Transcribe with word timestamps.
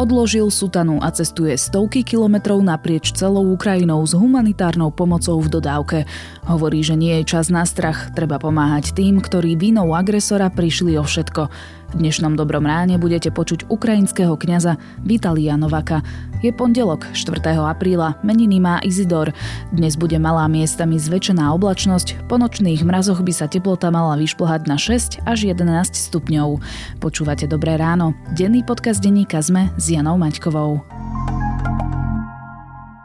odložil 0.00 0.48
sutanu 0.48 0.96
a 1.04 1.12
cestuje 1.12 1.60
stovky 1.60 2.00
kilometrov 2.00 2.64
naprieč 2.64 3.12
celou 3.12 3.52
Ukrajinou 3.52 4.00
s 4.08 4.16
humanitárnou 4.16 4.88
pomocou 4.88 5.36
v 5.44 5.52
dodávke. 5.52 6.08
Hovorí, 6.48 6.80
že 6.80 6.96
nie 6.96 7.20
je 7.20 7.36
čas 7.36 7.52
na 7.52 7.68
strach, 7.68 8.08
treba 8.16 8.40
pomáhať 8.40 8.96
tým, 8.96 9.20
ktorí 9.20 9.60
vinou 9.60 9.92
agresora 9.92 10.48
prišli 10.48 10.96
o 10.96 11.04
všetko. 11.04 11.52
V 11.90 11.98
dnešnom 11.98 12.38
Dobrom 12.38 12.62
ráne 12.62 13.02
budete 13.02 13.34
počuť 13.34 13.66
ukrajinského 13.66 14.38
kňaza 14.38 14.78
Vitalia 15.02 15.58
Novaka. 15.58 16.06
Je 16.38 16.54
pondelok, 16.54 17.10
4. 17.18 17.42
apríla, 17.58 18.14
meniny 18.22 18.62
má 18.62 18.78
Izidor. 18.86 19.34
Dnes 19.74 19.98
bude 19.98 20.14
malá 20.22 20.46
miestami 20.46 21.02
zväčšená 21.02 21.50
oblačnosť, 21.50 22.30
po 22.30 22.38
nočných 22.38 22.86
mrazoch 22.86 23.26
by 23.26 23.32
sa 23.34 23.50
teplota 23.50 23.90
mala 23.90 24.14
vyšplhať 24.22 24.70
na 24.70 24.78
6 24.78 25.26
až 25.26 25.38
11 25.50 25.90
stupňov. 25.90 26.62
Počúvate 27.02 27.50
Dobré 27.50 27.74
ráno, 27.74 28.14
denný 28.38 28.62
podcast 28.62 29.02
denníka 29.02 29.42
ZME 29.42 29.74
s 29.74 29.90
Janou 29.90 30.14
Maťkovou. 30.14 30.86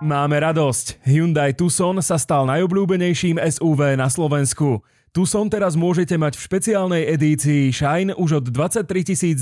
Máme 0.05 0.38
radosť. 0.38 1.02
Hyundai 1.02 1.58
Tucson 1.58 1.97
sa 2.05 2.22
stal 2.22 2.45
najobľúbenejším 2.45 3.41
SUV 3.41 3.97
na 3.97 4.13
Slovensku. 4.13 4.86
Tucson 5.15 5.47
teraz 5.47 5.79
môžete 5.79 6.19
mať 6.19 6.35
v 6.35 6.43
špeciálnej 6.43 7.07
edícii 7.07 7.71
Shine 7.71 8.11
už 8.19 8.43
od 8.43 8.51
23 8.51 8.83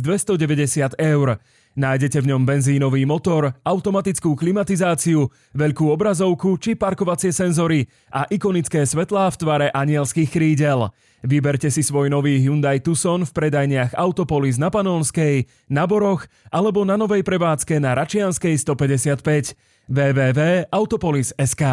290 0.06 1.02
eur. 1.02 1.42
Nájdete 1.74 2.22
v 2.22 2.30
ňom 2.30 2.46
benzínový 2.46 3.10
motor, 3.10 3.58
automatickú 3.66 4.38
klimatizáciu, 4.38 5.34
veľkú 5.58 5.90
obrazovku 5.90 6.62
či 6.62 6.78
parkovacie 6.78 7.34
senzory 7.34 7.90
a 8.14 8.30
ikonické 8.30 8.86
svetlá 8.86 9.34
v 9.34 9.40
tvare 9.42 9.68
anielských 9.74 10.30
krídel. 10.30 10.94
Vyberte 11.26 11.74
si 11.74 11.82
svoj 11.82 12.06
nový 12.14 12.38
Hyundai 12.38 12.78
Tucson 12.78 13.26
v 13.26 13.34
predajniach 13.34 13.98
Autopolis 13.98 14.62
na 14.62 14.70
Panonskej, 14.70 15.50
na 15.74 15.90
Boroch 15.90 16.30
alebo 16.54 16.86
na 16.86 17.02
novej 17.02 17.26
prevádzke 17.26 17.82
na 17.82 17.98
Račianskej 17.98 18.62
155 18.62 19.58
www.autopolis.sk 19.90 21.64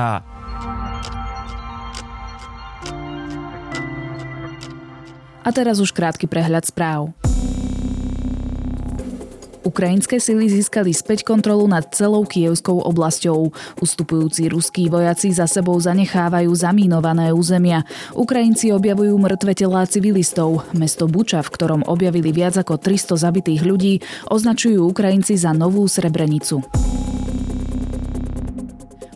A 5.40 5.48
teraz 5.52 5.80
už 5.80 5.96
krátky 5.96 6.28
prehľad 6.28 6.68
správ. 6.68 7.12
Ukrajinské 9.60 10.16
sily 10.18 10.48
získali 10.48 10.90
späť 10.90 11.22
kontrolu 11.22 11.68
nad 11.68 11.84
celou 11.92 12.24
kievskou 12.24 12.80
oblasťou. 12.80 13.52
Ustupujúci 13.78 14.48
ruskí 14.48 14.88
vojaci 14.88 15.30
za 15.30 15.44
sebou 15.44 15.76
zanechávajú 15.76 16.48
zamínované 16.50 17.30
územia. 17.30 17.84
Ukrajinci 18.16 18.72
objavujú 18.72 19.14
mŕtve 19.20 19.52
telá 19.54 19.84
civilistov. 19.84 20.64
Mesto 20.72 21.06
Buča, 21.06 21.44
v 21.44 21.52
ktorom 21.52 21.86
objavili 21.86 22.32
viac 22.32 22.56
ako 22.56 22.80
300 22.80 23.20
zabitých 23.20 23.62
ľudí, 23.62 24.00
označujú 24.32 24.80
Ukrajinci 24.90 25.36
za 25.36 25.52
novú 25.52 25.84
Srebrenicu. 25.86 26.64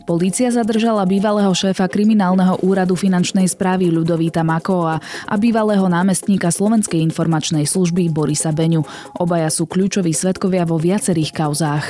Polícia 0.05 0.53
zadržala 0.53 1.01
bývalého 1.09 1.49
šéfa 1.49 1.89
kriminálneho 1.89 2.61
úradu 2.61 2.93
finančnej 2.93 3.49
správy 3.49 3.89
Ľudovíta 3.89 4.45
Makova 4.45 5.01
a 5.01 5.35
bývalého 5.35 5.89
námestníka 5.89 6.53
Slovenskej 6.53 7.01
informačnej 7.01 7.65
služby 7.65 8.13
Borisa 8.13 8.53
Beňu. 8.53 8.85
Obaja 9.17 9.49
sú 9.49 9.65
kľúčoví 9.65 10.13
svetkovia 10.13 10.69
vo 10.69 10.77
viacerých 10.77 11.33
kauzách. 11.33 11.85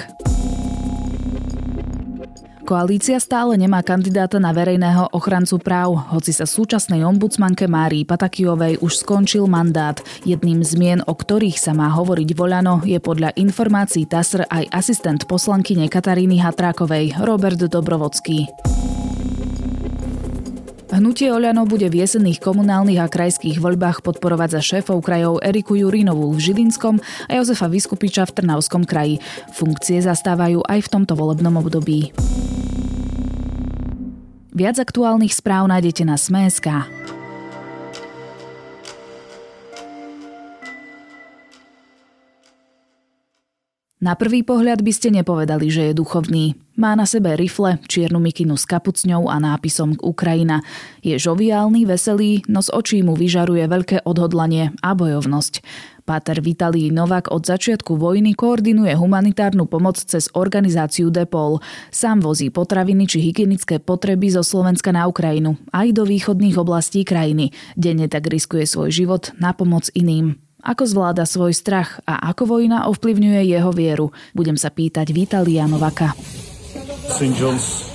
Koalícia 2.65 3.21
stále 3.21 3.61
nemá 3.61 3.85
kandidáta 3.85 4.41
na 4.41 4.49
verejného 4.49 5.13
ochrancu 5.13 5.61
práv, 5.61 6.01
hoci 6.09 6.33
sa 6.33 6.49
súčasnej 6.49 7.05
ombudsmanke 7.05 7.69
Márii 7.69 8.09
Patakijovej 8.09 8.81
už 8.81 9.05
skončil 9.05 9.45
mandát. 9.45 10.01
Jedným 10.25 10.65
z 10.65 10.73
mien, 10.73 10.99
o 11.05 11.13
ktorých 11.13 11.61
sa 11.61 11.77
má 11.77 11.93
hovoriť 11.93 12.33
voľano, 12.33 12.81
je 12.81 12.97
podľa 12.97 13.37
informácií 13.37 14.09
TASR 14.09 14.49
aj 14.49 14.65
asistent 14.73 15.29
poslankyne 15.29 15.85
Kataríny 15.85 16.41
Hatrákovej, 16.41 17.21
Robert 17.21 17.61
Dobrovodský. 17.61 18.49
Hnutie 20.95 21.27
Oľano 21.27 21.67
bude 21.67 21.91
v 21.91 22.07
jesenných 22.07 22.39
komunálnych 22.39 23.03
a 23.03 23.11
krajských 23.11 23.59
voľbách 23.59 23.99
podporovať 23.99 24.55
za 24.55 24.61
šéfov 24.63 25.03
krajov 25.03 25.43
Eriku 25.43 25.75
Jurinovú 25.75 26.31
v 26.31 26.39
Žilinskom 26.39 27.03
a 27.27 27.31
Jozefa 27.35 27.67
Vyskupiča 27.67 28.23
v 28.23 28.39
Trnavskom 28.39 28.87
kraji. 28.87 29.19
Funkcie 29.51 29.99
zastávajú 29.99 30.63
aj 30.63 30.87
v 30.87 30.91
tomto 30.95 31.19
volebnom 31.19 31.59
období. 31.59 32.15
Viac 34.55 34.79
aktuálnych 34.79 35.35
správ 35.35 35.67
nájdete 35.67 36.07
na 36.07 36.15
Sme.sk. 36.15 36.87
Na 44.03 44.11
prvý 44.19 44.43
pohľad 44.43 44.83
by 44.83 44.91
ste 44.91 45.07
nepovedali, 45.07 45.71
že 45.71 45.91
je 45.91 45.93
duchovný. 45.95 46.59
Má 46.75 46.91
na 46.99 47.07
sebe 47.07 47.31
rifle, 47.39 47.79
čiernu 47.87 48.19
mikinu 48.19 48.59
s 48.59 48.67
kapucňou 48.67 49.31
a 49.31 49.39
nápisom 49.39 49.95
Ukrajina. 50.03 50.59
Je 50.99 51.15
žoviálny, 51.15 51.87
veselý, 51.87 52.43
no 52.51 52.59
z 52.59 52.75
očí 52.75 52.99
mu 52.99 53.15
vyžaruje 53.15 53.63
veľké 53.63 54.03
odhodlanie 54.03 54.75
a 54.83 54.91
bojovnosť. 54.99 55.63
Páter 56.03 56.43
Vitalij 56.43 56.91
Novak 56.91 57.31
od 57.31 57.47
začiatku 57.47 57.95
vojny 57.95 58.35
koordinuje 58.35 58.93
humanitárnu 58.93 59.63
pomoc 59.65 59.97
cez 59.97 60.27
organizáciu 60.35 61.07
Depol. 61.07 61.63
Sám 61.87 62.19
vozí 62.19 62.51
potraviny 62.51 63.07
či 63.07 63.23
hygienické 63.23 63.79
potreby 63.79 64.27
zo 64.27 64.43
Slovenska 64.43 64.91
na 64.91 65.07
Ukrajinu, 65.07 65.55
aj 65.71 65.95
do 65.95 66.03
východných 66.03 66.59
oblastí 66.59 67.07
krajiny. 67.07 67.55
Denne 67.79 68.11
tak 68.11 68.27
riskuje 68.27 68.67
svoj 68.67 68.91
život 68.91 69.31
na 69.39 69.55
pomoc 69.55 69.87
iným. 69.95 70.44
Ako 70.65 70.83
zvláda 70.89 71.29
svoj 71.29 71.53
strach 71.53 72.01
a 72.09 72.33
ako 72.33 72.57
vojna 72.57 72.89
ovplyvňuje 72.89 73.53
jeho 73.53 73.69
vieru? 73.69 74.09
Budem 74.33 74.57
sa 74.57 74.73
pýtať 74.73 75.13
Vitalia 75.13 75.69
Novaka. 75.69 76.17
St. 77.05 77.37
John's 77.37 77.85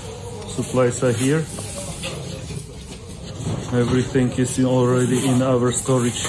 supplies 0.46 1.02
are 1.02 1.10
here. 1.10 1.42
Everything 3.74 4.30
is 4.38 4.54
already 4.62 5.18
in 5.26 5.42
our 5.42 5.74
storage 5.74 6.22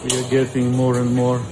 we 0.00 0.16
are 0.16 0.28
getting 0.32 0.72
more 0.72 0.96
and 0.96 1.12
more. 1.12 1.44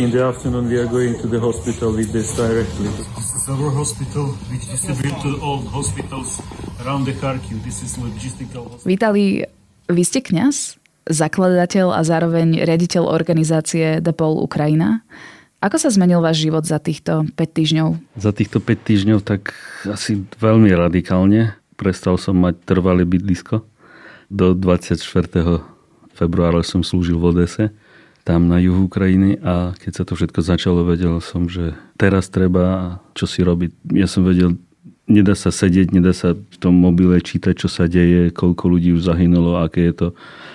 In 0.00 0.08
the 0.08 0.24
afternoon 0.24 0.72
we 0.72 0.80
are 0.80 0.88
going 0.88 1.20
to 1.20 1.28
the 1.28 1.36
hospital 1.36 1.92
with 1.92 2.16
this 2.16 2.32
directly. 2.32 2.88
This 2.88 3.28
is 3.36 3.44
our 3.52 3.68
hospital 3.76 4.32
which 4.48 4.64
distributes 4.72 5.20
to 5.20 5.36
all 5.44 5.60
hospitals 5.68 6.40
around 6.80 7.04
the 7.04 7.12
Kharkiv. 7.12 7.60
This 7.60 7.84
is 7.84 8.00
logistical 8.00 8.72
hospital. 8.72 8.88
Vitali, 8.88 9.44
vy 9.92 10.02
ste 10.08 10.24
kňaz, 10.24 10.80
zakladateľ 11.06 11.96
a 11.96 12.00
zároveň 12.06 12.62
riaditeľ 12.62 13.06
organizácie 13.06 13.98
Depol 13.98 14.38
Ukrajina. 14.38 15.02
Ako 15.62 15.78
sa 15.78 15.94
zmenil 15.94 16.18
váš 16.18 16.42
život 16.42 16.66
za 16.66 16.82
týchto 16.82 17.22
5 17.38 17.38
týždňov? 17.38 17.88
Za 18.18 18.34
týchto 18.34 18.58
5 18.58 18.82
týždňov 18.82 19.18
tak 19.22 19.54
asi 19.86 20.26
veľmi 20.42 20.74
radikálne. 20.74 21.54
Prestal 21.78 22.18
som 22.18 22.34
mať 22.38 22.58
trvalé 22.66 23.06
bydlisko. 23.06 23.62
Do 24.26 24.58
24 24.58 24.98
februára 26.18 26.66
som 26.66 26.82
slúžil 26.82 27.18
v 27.18 27.30
Odese, 27.30 27.70
tam 28.22 28.46
na 28.46 28.62
juhu 28.62 28.86
Ukrajiny 28.86 29.42
a 29.42 29.74
keď 29.74 29.92
sa 29.92 30.04
to 30.06 30.14
všetko 30.14 30.40
začalo, 30.46 30.86
vedel 30.86 31.18
som, 31.18 31.50
že 31.50 31.74
teraz 31.98 32.30
treba 32.30 32.98
čo 33.18 33.26
si 33.26 33.42
robiť. 33.42 33.98
Ja 33.98 34.06
som 34.06 34.22
vedel, 34.22 34.58
nedá 35.08 35.34
sa 35.34 35.50
sedieť, 35.50 35.94
nedá 35.94 36.14
sa 36.14 36.34
v 36.34 36.56
tom 36.58 36.74
mobile 36.76 37.18
čítať, 37.18 37.54
čo 37.58 37.68
sa 37.68 37.90
deje, 37.90 38.30
koľko 38.30 38.64
ľudí 38.66 38.94
už 38.94 39.06
zahynulo, 39.06 39.62
aké 39.62 39.90
je 39.90 39.94
to 39.94 40.08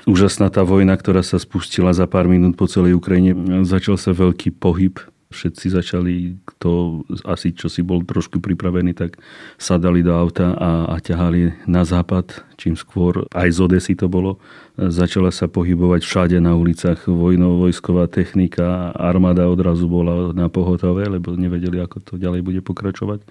úžasná 0.07 0.47
tá 0.47 0.63
vojna, 0.63 0.95
ktorá 0.95 1.21
sa 1.21 1.37
spustila 1.37 1.91
za 1.91 2.07
pár 2.07 2.31
minút 2.31 2.55
po 2.55 2.65
celej 2.65 2.95
Ukrajine. 2.95 3.35
Začal 3.67 3.99
sa 3.99 4.15
veľký 4.15 4.55
pohyb 4.55 4.97
všetci 5.27 5.75
začali, 5.75 6.13
kto 6.47 7.03
asi 7.27 7.51
čo 7.51 7.67
si 7.67 7.83
bol 7.83 8.03
trošku 8.03 8.39
pripravený, 8.39 8.95
tak 8.95 9.19
sadali 9.59 9.99
do 9.99 10.15
auta 10.15 10.55
a, 10.55 10.71
a 10.87 10.95
ťahali 11.03 11.67
na 11.67 11.83
západ, 11.83 12.47
čím 12.55 12.79
skôr 12.79 13.27
aj 13.35 13.49
z 13.51 13.57
Odesy 13.59 13.93
to 13.99 14.07
bolo. 14.07 14.39
Začala 14.79 15.33
sa 15.35 15.51
pohybovať 15.51 16.07
všade 16.07 16.37
na 16.39 16.55
ulicach 16.55 17.03
vojnovo-vojsková 17.09 18.07
technika, 18.07 18.95
armáda 18.95 19.51
odrazu 19.51 19.89
bola 19.91 20.31
na 20.31 20.47
pohotové, 20.47 21.11
lebo 21.11 21.35
nevedeli, 21.35 21.81
ako 21.83 21.97
to 21.99 22.13
ďalej 22.15 22.41
bude 22.45 22.61
pokračovať. 22.63 23.27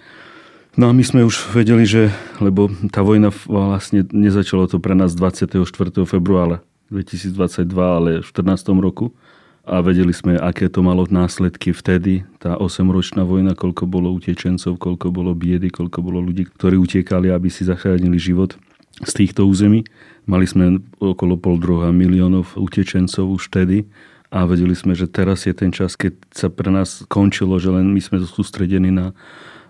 No 0.77 0.93
a 0.93 0.93
my 0.93 1.01
sme 1.01 1.25
už 1.25 1.57
vedeli, 1.57 1.89
že, 1.89 2.13
lebo 2.37 2.69
tá 2.93 3.01
vojna 3.01 3.33
vlastne 3.49 4.05
nezačalo 4.13 4.69
to 4.69 4.77
pre 4.77 4.93
nás 4.93 5.17
24. 5.17 5.65
februára 6.05 6.61
2022, 6.93 7.65
ale 7.81 8.11
v 8.21 8.29
14. 8.29 8.77
roku 8.77 9.17
a 9.65 9.81
vedeli 9.81 10.13
sme, 10.13 10.37
aké 10.37 10.69
to 10.69 10.85
malo 10.85 11.09
následky 11.09 11.73
vtedy, 11.73 12.29
tá 12.37 12.61
8-ročná 12.61 13.25
vojna, 13.25 13.57
koľko 13.57 13.89
bolo 13.89 14.13
utečencov, 14.13 14.77
koľko 14.77 15.17
bolo 15.17 15.33
biedy, 15.33 15.73
koľko 15.73 16.05
bolo 16.05 16.21
ľudí, 16.21 16.45
ktorí 16.45 16.77
utekali, 16.77 17.33
aby 17.33 17.49
si 17.49 17.65
zachránili 17.65 18.21
život 18.21 18.61
z 19.01 19.13
týchto 19.17 19.49
území. 19.49 19.81
Mali 20.29 20.45
sme 20.45 20.85
okolo 21.01 21.41
pol 21.41 21.57
druhá 21.57 21.89
miliónov 21.89 22.53
utečencov 22.53 23.33
už 23.33 23.49
vtedy 23.49 23.89
a 24.29 24.45
vedeli 24.45 24.77
sme, 24.77 24.93
že 24.93 25.09
teraz 25.09 25.49
je 25.49 25.57
ten 25.57 25.73
čas, 25.73 25.97
keď 25.97 26.21
sa 26.37 26.53
pre 26.53 26.69
nás 26.69 27.01
končilo, 27.09 27.57
že 27.57 27.73
len 27.73 27.97
my 27.97 28.01
sme 28.05 28.21
sústredení 28.21 28.93
na 28.93 29.17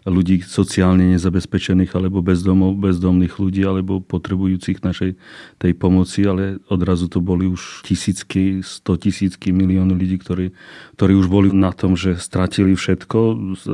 ľudí 0.07 0.47
sociálne 0.47 1.19
nezabezpečených 1.19 1.91
alebo 1.99 2.23
bezdomov, 2.23 2.79
bezdomných 2.79 3.43
ľudí 3.43 3.67
alebo 3.67 3.99
potrebujúcich 3.99 4.81
našej 4.81 5.19
tej 5.59 5.73
pomoci, 5.75 6.23
ale 6.23 6.63
odrazu 6.71 7.11
to 7.11 7.19
boli 7.19 7.51
už 7.51 7.83
tisícky, 7.83 8.63
sto 8.63 8.95
tisícky, 8.95 9.51
milióny 9.51 9.99
ľudí, 9.99 10.17
ktorí, 10.23 10.47
ktorí 10.95 11.13
už 11.19 11.27
boli 11.27 11.49
na 11.51 11.75
tom, 11.75 11.99
že 11.99 12.15
stratili 12.23 12.79
všetko, 12.79 13.19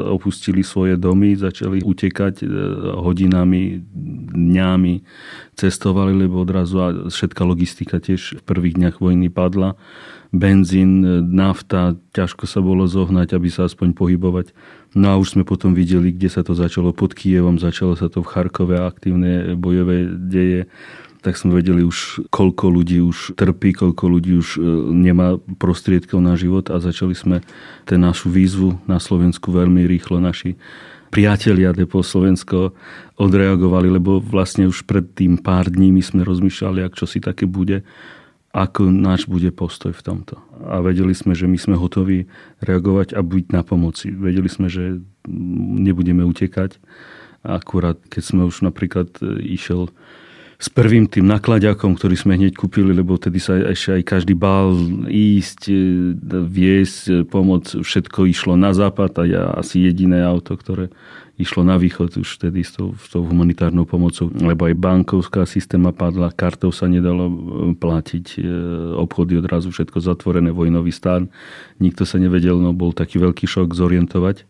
opustili 0.08 0.64
svoje 0.64 0.96
domy, 0.96 1.36
začali 1.36 1.84
utekať 1.84 2.42
e, 2.42 2.46
hodinami, 2.96 3.84
dňami, 4.32 4.94
cestovali, 5.52 6.16
lebo 6.16 6.48
odrazu 6.48 6.76
a 6.80 6.88
všetká 7.12 7.44
logistika 7.44 8.00
tiež 8.00 8.40
v 8.40 8.42
prvých 8.42 8.80
dňach 8.80 8.96
vojny 9.04 9.28
padla 9.28 9.76
benzín, 10.32 11.04
nafta, 11.28 11.94
ťažko 12.16 12.48
sa 12.48 12.64
bolo 12.64 12.88
zohnať, 12.88 13.36
aby 13.36 13.52
sa 13.52 13.68
aspoň 13.68 13.92
pohybovať. 13.92 14.56
No 14.92 15.06
a 15.08 15.16
už 15.16 15.36
sme 15.36 15.44
potom 15.48 15.72
videli, 15.72 16.12
kde 16.12 16.28
sa 16.28 16.44
to 16.44 16.52
začalo. 16.52 16.92
Pod 16.92 17.16
Kievom, 17.16 17.56
začalo 17.56 17.96
sa 17.96 18.12
to 18.12 18.20
v 18.20 18.28
Charkove 18.28 18.76
aktívne 18.76 19.56
bojové 19.56 20.04
deje. 20.04 20.68
Tak 21.22 21.38
sme 21.38 21.54
vedeli 21.54 21.86
už, 21.86 22.28
koľko 22.34 22.68
ľudí 22.68 22.98
už 22.98 23.38
trpí, 23.38 23.72
koľko 23.72 24.04
ľudí 24.10 24.36
už 24.36 24.58
e, 24.58 24.60
nemá 24.90 25.38
prostriedkov 25.56 26.18
na 26.18 26.34
život 26.34 26.66
a 26.68 26.82
začali 26.82 27.14
sme 27.14 27.46
ten 27.86 28.02
našu 28.02 28.26
výzvu 28.26 28.82
na 28.90 28.98
Slovensku 28.98 29.54
veľmi 29.54 29.86
rýchlo. 29.86 30.18
Naši 30.18 30.58
priatelia 31.14 31.70
Depo 31.70 32.02
Slovensko 32.02 32.74
odreagovali, 33.16 33.86
lebo 33.86 34.18
vlastne 34.18 34.66
už 34.66 34.82
pred 34.82 35.06
tým 35.14 35.38
pár 35.38 35.70
dní 35.70 35.94
my 35.94 36.02
sme 36.02 36.20
rozmýšľali, 36.26 36.82
ak 36.82 36.98
čo 36.98 37.06
si 37.06 37.22
také 37.22 37.46
bude 37.46 37.86
ako 38.52 38.92
náš 38.92 39.24
bude 39.24 39.48
postoj 39.48 39.96
v 39.96 40.04
tomto. 40.04 40.36
A 40.68 40.84
vedeli 40.84 41.16
sme, 41.16 41.32
že 41.32 41.48
my 41.48 41.56
sme 41.56 41.76
hotoví 41.80 42.28
reagovať 42.60 43.16
a 43.16 43.24
byť 43.24 43.46
na 43.48 43.64
pomoci. 43.64 44.12
Vedeli 44.12 44.48
sme, 44.52 44.68
že 44.68 45.00
nebudeme 45.80 46.20
utekať. 46.28 46.76
Akurát, 47.42 47.96
keď 48.12 48.22
sme 48.22 48.42
už 48.46 48.62
napríklad 48.62 49.08
e, 49.18 49.40
išiel 49.56 49.90
s 50.62 50.70
prvým 50.70 51.10
tým 51.10 51.26
nakladiakom, 51.26 51.98
ktorý 51.98 52.14
sme 52.14 52.38
hneď 52.38 52.54
kúpili, 52.54 52.94
lebo 52.94 53.18
tedy 53.18 53.42
sa 53.42 53.58
ešte 53.58 53.98
aj 53.98 54.02
každý 54.06 54.38
bál 54.38 54.78
ísť, 55.10 55.60
e, 55.66 55.74
viesť, 56.46 57.02
e, 57.08 57.12
pomoc, 57.26 57.66
všetko 57.66 58.30
išlo 58.30 58.54
na 58.54 58.70
západ 58.70 59.12
a 59.18 59.24
ja 59.26 59.44
asi 59.58 59.82
jediné 59.82 60.22
auto, 60.22 60.54
ktoré 60.54 60.94
išlo 61.40 61.64
na 61.64 61.80
východ 61.80 62.20
už 62.20 62.28
vtedy 62.38 62.60
s 62.62 62.76
tou, 62.76 62.92
s 62.96 63.08
tou 63.08 63.24
humanitárnou 63.24 63.88
pomocou, 63.88 64.28
lebo 64.32 64.68
aj 64.68 64.76
bankovská 64.76 65.48
systéma 65.48 65.90
padla, 65.90 66.32
kartou 66.32 66.70
sa 66.70 66.86
nedalo 66.86 67.28
e, 67.28 67.34
platiť, 67.76 68.26
obchody 69.00 69.40
odrazu 69.40 69.72
všetko 69.72 69.98
zatvorené, 69.98 70.52
vojnový 70.52 70.92
stán, 70.92 71.32
nikto 71.80 72.04
sa 72.04 72.20
nevedel, 72.20 72.60
no 72.60 72.76
bol 72.76 72.92
taký 72.92 73.18
veľký 73.18 73.48
šok 73.48 73.72
zorientovať. 73.72 74.44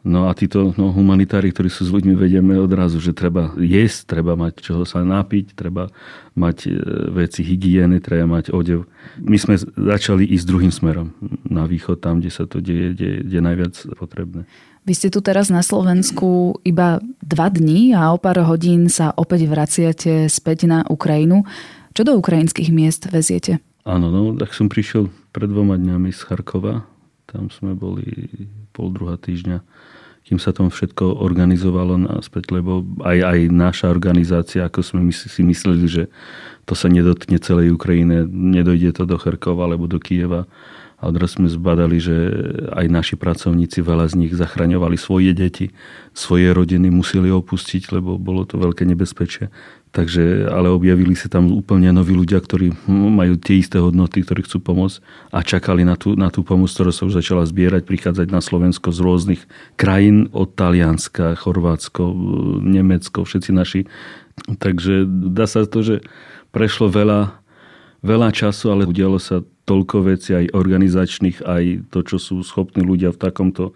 No 0.00 0.28
a 0.28 0.34
títo 0.34 0.72
no, 0.80 0.96
humanitári, 0.96 1.52
ktorí 1.52 1.68
sú 1.68 1.84
s 1.84 1.92
ľuďmi, 1.92 2.16
vedieme 2.16 2.56
odrazu, 2.56 2.96
že 3.04 3.12
treba 3.12 3.52
jesť, 3.60 4.16
treba 4.16 4.32
mať 4.32 4.64
čoho 4.64 4.88
sa 4.88 5.04
napiť, 5.04 5.52
treba 5.52 5.92
mať 6.32 6.56
e, 6.64 6.70
veci 7.12 7.44
hygieny, 7.44 8.00
treba 8.00 8.24
mať 8.24 8.48
odev. 8.48 8.88
My 9.20 9.36
sme 9.36 9.60
začali 9.60 10.24
ísť 10.24 10.44
druhým 10.48 10.72
smerom 10.72 11.12
na 11.44 11.68
východ, 11.68 12.00
tam, 12.00 12.24
kde 12.24 12.32
sa 12.32 12.48
to 12.48 12.64
deje, 12.64 12.96
kde, 12.96 13.28
kde 13.28 13.36
je 13.36 13.44
najviac 13.44 13.74
potrebné. 14.00 14.48
Vy 14.88 14.96
ste 14.96 15.12
tu 15.12 15.20
teraz 15.20 15.52
na 15.52 15.60
Slovensku 15.60 16.56
iba 16.64 17.04
dva 17.20 17.52
dní 17.52 17.92
a 17.92 18.16
o 18.16 18.16
pár 18.16 18.40
hodín 18.48 18.88
sa 18.88 19.12
opäť 19.12 19.44
vraciate 19.44 20.32
späť 20.32 20.64
na 20.64 20.80
Ukrajinu. 20.88 21.44
Čo 21.92 22.08
do 22.08 22.12
ukrajinských 22.16 22.72
miest 22.72 23.04
veziete? 23.12 23.60
Áno, 23.84 24.08
no 24.08 24.32
tak 24.32 24.56
som 24.56 24.72
prišiel 24.72 25.12
pred 25.36 25.52
dvoma 25.52 25.76
dňami 25.76 26.08
z 26.08 26.20
Charkova. 26.24 26.88
Tam 27.28 27.52
sme 27.52 27.76
boli 27.76 28.08
pol 28.80 28.96
druhá 28.96 29.20
týždňa 29.20 29.60
kým 30.30 30.38
sa 30.38 30.54
to 30.54 30.62
všetko 30.68 31.26
organizovalo 31.26 31.98
naspäť, 31.98 32.54
lebo 32.54 32.86
aj, 33.02 33.18
aj 33.18 33.38
naša 33.50 33.86
organizácia, 33.90 34.62
ako 34.62 34.78
sme 34.78 35.10
si 35.10 35.42
mysleli, 35.42 35.90
že 35.90 36.06
to 36.70 36.78
sa 36.78 36.86
nedotkne 36.86 37.42
celej 37.42 37.74
Ukrajiny, 37.74 38.30
nedojde 38.30 38.94
to 38.94 39.10
do 39.10 39.18
Charkova 39.18 39.66
alebo 39.66 39.90
do 39.90 39.98
Kieva. 39.98 40.46
A 41.00 41.08
odraz 41.08 41.40
sme 41.40 41.48
zbadali, 41.48 41.96
že 41.96 42.12
aj 42.76 42.86
naši 42.92 43.16
pracovníci, 43.16 43.80
veľa 43.80 44.12
z 44.12 44.20
nich 44.20 44.32
zachraňovali 44.36 45.00
svoje 45.00 45.32
deti, 45.32 45.72
svoje 46.12 46.52
rodiny 46.52 46.92
museli 46.92 47.32
opustiť, 47.32 47.96
lebo 47.96 48.20
bolo 48.20 48.44
to 48.44 48.60
veľké 48.60 48.84
nebezpečie. 48.84 49.48
Takže, 49.90 50.46
ale 50.46 50.70
objavili 50.70 51.18
sa 51.18 51.26
tam 51.26 51.50
úplne 51.50 51.90
noví 51.90 52.14
ľudia, 52.14 52.38
ktorí 52.38 52.86
majú 52.86 53.34
tie 53.40 53.58
isté 53.58 53.82
hodnoty, 53.82 54.22
ktorí 54.22 54.46
chcú 54.46 54.62
pomôcť 54.62 55.02
a 55.34 55.42
čakali 55.42 55.82
na 55.82 55.98
tú, 55.98 56.14
na 56.14 56.30
tú 56.30 56.46
pomoc, 56.46 56.70
ktorá 56.70 56.94
sa 56.94 57.08
už 57.10 57.18
začala 57.18 57.42
zbierať, 57.42 57.88
prichádzať 57.88 58.30
na 58.30 58.38
Slovensko 58.38 58.94
z 58.94 59.02
rôznych 59.02 59.42
krajín, 59.74 60.30
od 60.30 60.54
Talianska, 60.54 61.34
Chorvátsko, 61.34 62.06
Nemecko, 62.62 63.26
všetci 63.26 63.50
naši. 63.50 63.80
Takže 64.46 65.08
dá 65.32 65.50
sa 65.50 65.66
to, 65.66 65.82
že 65.82 65.96
prešlo 66.54 66.86
veľa, 66.86 67.40
veľa 68.06 68.30
času, 68.30 68.70
ale 68.70 68.86
udialo 68.86 69.18
sa 69.18 69.42
toľko 69.70 69.96
vecí 70.02 70.34
aj 70.34 70.50
organizačných, 70.50 71.46
aj 71.46 71.64
to, 71.94 72.02
čo 72.02 72.18
sú 72.18 72.42
schopní 72.42 72.82
ľudia 72.82 73.14
v 73.14 73.22
takomto 73.22 73.70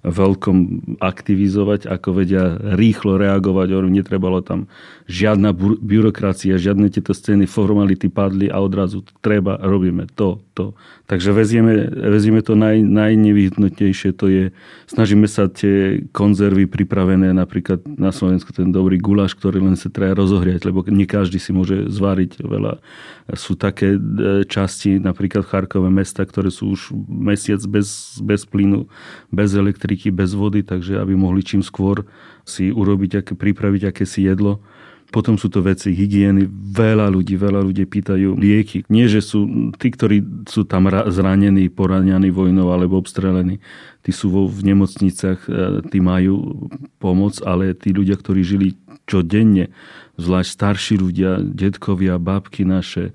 veľkom 0.00 0.56
aktivizovať, 0.96 1.84
ako 1.84 2.08
vedia 2.24 2.56
rýchlo 2.56 3.20
reagovať. 3.20 3.68
Netrebalo 3.90 4.40
tam 4.40 4.70
žiadna 5.10 5.50
byrokracia, 5.82 6.56
žiadne 6.56 6.88
tieto 6.88 7.10
scény, 7.10 7.50
formality 7.50 8.06
padli 8.06 8.46
a 8.46 8.62
odrazu 8.62 9.02
treba, 9.20 9.58
robíme 9.58 10.06
to, 10.14 10.38
to. 10.54 10.72
Takže 11.10 11.34
vezieme, 11.34 11.90
vezieme 11.90 12.40
to 12.46 12.54
naj, 12.54 12.78
najnevyhnutnejšie, 12.86 14.14
to 14.14 14.30
je, 14.30 14.44
snažíme 14.86 15.26
sa 15.26 15.50
tie 15.50 16.06
konzervy 16.14 16.70
pripravené, 16.70 17.34
napríklad 17.34 17.82
na 17.98 18.14
Slovensku 18.14 18.54
ten 18.54 18.70
dobrý 18.70 19.02
guláš, 19.02 19.34
ktorý 19.34 19.58
len 19.58 19.74
sa 19.74 19.90
treba 19.90 20.14
rozohriať, 20.14 20.70
lebo 20.70 20.86
nie 20.86 21.10
každý 21.10 21.42
si 21.42 21.50
môže 21.50 21.90
zvariť 21.90 22.46
veľa. 22.46 22.78
Sú 23.34 23.58
také 23.58 23.98
e, 23.98 24.00
časti, 24.46 25.02
napríklad 25.02 25.42
Charkové 25.46 25.90
mesta, 25.90 26.22
ktoré 26.22 26.54
sú 26.54 26.78
už 26.78 26.94
mesiac 27.10 27.58
bez, 27.66 28.18
bez 28.22 28.46
plynu, 28.46 28.86
bez 29.34 29.50
elektriky, 29.50 29.89
elektriky, 29.90 30.14
bez 30.14 30.30
vody, 30.38 30.62
takže 30.62 31.02
aby 31.02 31.18
mohli 31.18 31.42
čím 31.42 31.66
skôr 31.66 32.06
si 32.46 32.70
urobiť, 32.70 33.26
aké, 33.26 33.32
pripraviť 33.34 33.90
akési 33.90 34.30
jedlo. 34.30 34.62
Potom 35.10 35.34
sú 35.34 35.50
to 35.50 35.58
veci 35.58 35.90
hygieny. 35.90 36.46
Veľa 36.70 37.10
ľudí, 37.10 37.34
veľa 37.34 37.66
ľudí 37.66 37.82
pýtajú 37.82 38.38
lieky. 38.38 38.86
Nie, 38.86 39.10
že 39.10 39.18
sú 39.18 39.42
tí, 39.74 39.90
ktorí 39.90 40.46
sú 40.46 40.62
tam 40.62 40.86
zranení, 40.86 41.66
poraňaní 41.66 42.30
vojnou 42.30 42.70
alebo 42.70 43.02
obstrelení. 43.02 43.58
Tí 44.06 44.14
sú 44.14 44.30
vo, 44.30 44.46
v 44.46 44.70
nemocnicách, 44.70 45.50
e, 45.50 45.82
tí 45.90 45.98
majú 45.98 46.70
pomoc, 47.02 47.42
ale 47.42 47.74
tí 47.74 47.90
ľudia, 47.90 48.14
ktorí 48.14 48.46
žili 48.46 48.78
čo 49.10 49.26
denne, 49.26 49.74
zvlášť 50.14 50.50
starší 50.54 50.94
ľudia, 51.02 51.42
detkovia, 51.42 52.14
babky 52.22 52.62
naše, 52.62 53.10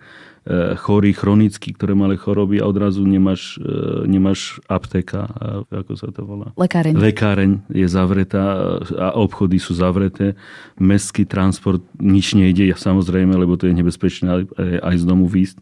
chorí 0.77 1.09
chronicky, 1.09 1.73
ktoré 1.73 1.97
mali 1.97 2.21
choroby 2.21 2.61
a 2.61 2.69
odrazu 2.69 3.01
nemáš, 3.01 3.57
e, 3.57 4.05
nemáš 4.05 4.61
aptéka, 4.69 5.25
ako 5.73 5.97
sa 5.97 6.13
to 6.13 6.21
volá? 6.21 6.53
Lekáreň. 6.53 6.93
Lekáreň 6.93 7.51
je 7.73 7.87
zavretá 7.89 8.77
a 8.93 9.17
obchody 9.17 9.57
sú 9.57 9.73
zavreté. 9.73 10.37
Mestský 10.77 11.25
transport, 11.25 11.81
nič 11.97 12.37
nejde, 12.37 12.77
samozrejme, 12.77 13.33
lebo 13.33 13.57
to 13.57 13.65
je 13.65 13.73
nebezpečné 13.73 14.45
aj 14.85 14.95
z 15.01 15.05
domu 15.09 15.25
výjsť 15.25 15.57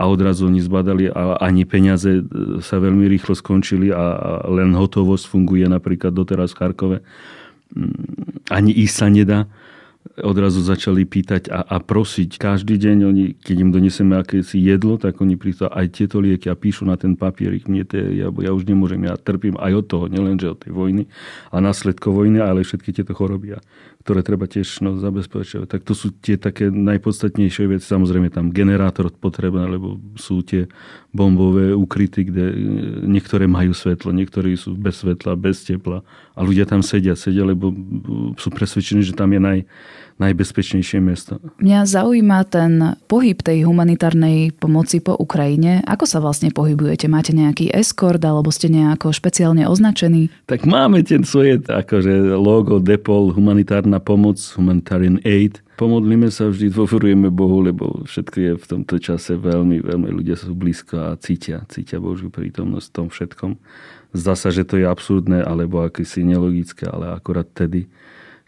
a 0.00 0.08
odrazu 0.08 0.48
oni 0.48 0.64
zbadali 0.64 1.12
a 1.12 1.36
ani 1.44 1.68
peniaze 1.68 2.18
e, 2.18 2.22
sa 2.64 2.80
veľmi 2.80 3.04
rýchlo 3.04 3.36
skončili 3.36 3.92
a 3.92 4.42
len 4.48 4.72
hotovosť 4.72 5.28
funguje 5.28 5.68
napríklad 5.68 6.16
doteraz 6.16 6.56
v 6.56 6.58
Charkove. 6.58 6.98
Mm, 7.76 8.48
ani 8.48 8.72
ísť 8.72 8.94
sa 8.96 9.06
nedá 9.12 9.38
odrazu 10.18 10.58
začali 10.60 11.06
pýtať 11.06 11.46
a, 11.54 11.62
a 11.62 11.76
prosiť. 11.78 12.36
Každý 12.42 12.74
deň, 12.76 12.96
oni, 13.06 13.24
keď 13.38 13.56
im 13.62 13.70
doneseme 13.70 14.18
akési 14.18 14.58
jedlo, 14.58 14.98
tak 14.98 15.22
oni 15.22 15.38
prísť 15.38 15.70
aj 15.70 15.86
tieto 15.94 16.18
lieky 16.18 16.50
a 16.50 16.58
píšu 16.58 16.82
na 16.82 16.98
ten 16.98 17.14
papierik. 17.14 17.70
Mne 17.70 17.86
to, 17.86 17.94
ja, 17.96 18.28
ja 18.28 18.50
už 18.50 18.66
nemôžem, 18.66 19.06
ja 19.06 19.14
trpím 19.14 19.54
aj 19.56 19.72
od 19.80 19.86
toho, 19.86 20.04
nielenže 20.10 20.50
od 20.50 20.58
tej 20.58 20.72
vojny 20.74 21.02
a 21.54 21.56
následkov 21.62 22.18
vojny, 22.18 22.42
ale 22.42 22.66
všetky 22.66 22.90
tieto 22.90 23.14
choroby, 23.14 23.62
ktoré 24.02 24.20
treba 24.26 24.50
tiež 24.50 24.82
no, 24.82 24.98
zabezpečovať. 24.98 25.66
Tak 25.70 25.82
to 25.86 25.94
sú 25.94 26.10
tie 26.10 26.34
také 26.34 26.72
najpodstatnejšie 26.72 27.70
veci. 27.70 27.86
Samozrejme 27.86 28.32
tam 28.34 28.50
generátor 28.50 29.14
potrebné, 29.14 29.70
lebo 29.70 30.00
sú 30.18 30.42
tie 30.42 30.66
bombové 31.10 31.74
ukryty, 31.74 32.26
kde 32.26 32.44
e, 32.50 32.54
niektoré 33.06 33.50
majú 33.50 33.74
svetlo, 33.74 34.14
niektorí 34.14 34.54
sú 34.54 34.78
bez 34.78 35.02
svetla, 35.02 35.34
bez 35.34 35.66
tepla 35.66 36.06
a 36.40 36.44
ľudia 36.44 36.64
tam 36.64 36.80
sedia, 36.80 37.12
sedia, 37.12 37.44
lebo 37.44 37.68
sú 38.40 38.48
presvedčení, 38.48 39.04
že 39.04 39.12
tam 39.12 39.28
je 39.36 39.40
naj, 39.44 39.58
najbezpečnejšie 40.16 40.96
miesto. 41.04 41.36
Mňa 41.60 41.84
zaujíma 41.84 42.48
ten 42.48 42.96
pohyb 43.04 43.36
tej 43.44 43.68
humanitárnej 43.68 44.56
pomoci 44.56 45.04
po 45.04 45.12
Ukrajine. 45.20 45.84
Ako 45.84 46.08
sa 46.08 46.24
vlastne 46.24 46.48
pohybujete? 46.48 47.12
Máte 47.12 47.36
nejaký 47.36 47.68
eskort 47.76 48.24
alebo 48.24 48.48
ste 48.48 48.72
nejako 48.72 49.12
špeciálne 49.12 49.68
označení? 49.68 50.32
Tak 50.48 50.64
máme 50.64 51.04
ten 51.04 51.28
svoje 51.28 51.60
akože 51.60 52.32
logo 52.40 52.80
Depol, 52.80 53.36
humanitárna 53.36 54.00
pomoc, 54.00 54.40
humanitarian 54.56 55.20
aid 55.28 55.60
pomodlíme 55.80 56.28
sa, 56.28 56.52
vždy 56.52 56.76
dôverujeme 56.76 57.32
Bohu, 57.32 57.64
lebo 57.64 58.04
všetko 58.04 58.36
je 58.36 58.52
v 58.60 58.66
tomto 58.68 59.00
čase 59.00 59.40
veľmi, 59.40 59.80
veľmi 59.80 60.12
ľudia 60.12 60.36
sú 60.36 60.52
blízko 60.52 61.00
a 61.00 61.16
cítia, 61.16 61.64
cítia 61.72 61.96
Božiu 61.96 62.28
prítomnosť 62.28 62.86
v 62.92 62.96
tom 63.00 63.08
všetkom. 63.08 63.52
Zdá 64.10 64.34
sa, 64.34 64.50
že 64.50 64.66
to 64.66 64.78
je 64.80 64.86
absurdné 64.86 65.46
alebo 65.46 65.86
akési 65.86 66.26
nelogické, 66.26 66.86
ale 66.90 67.14
akorát 67.14 67.46
tedy 67.46 67.86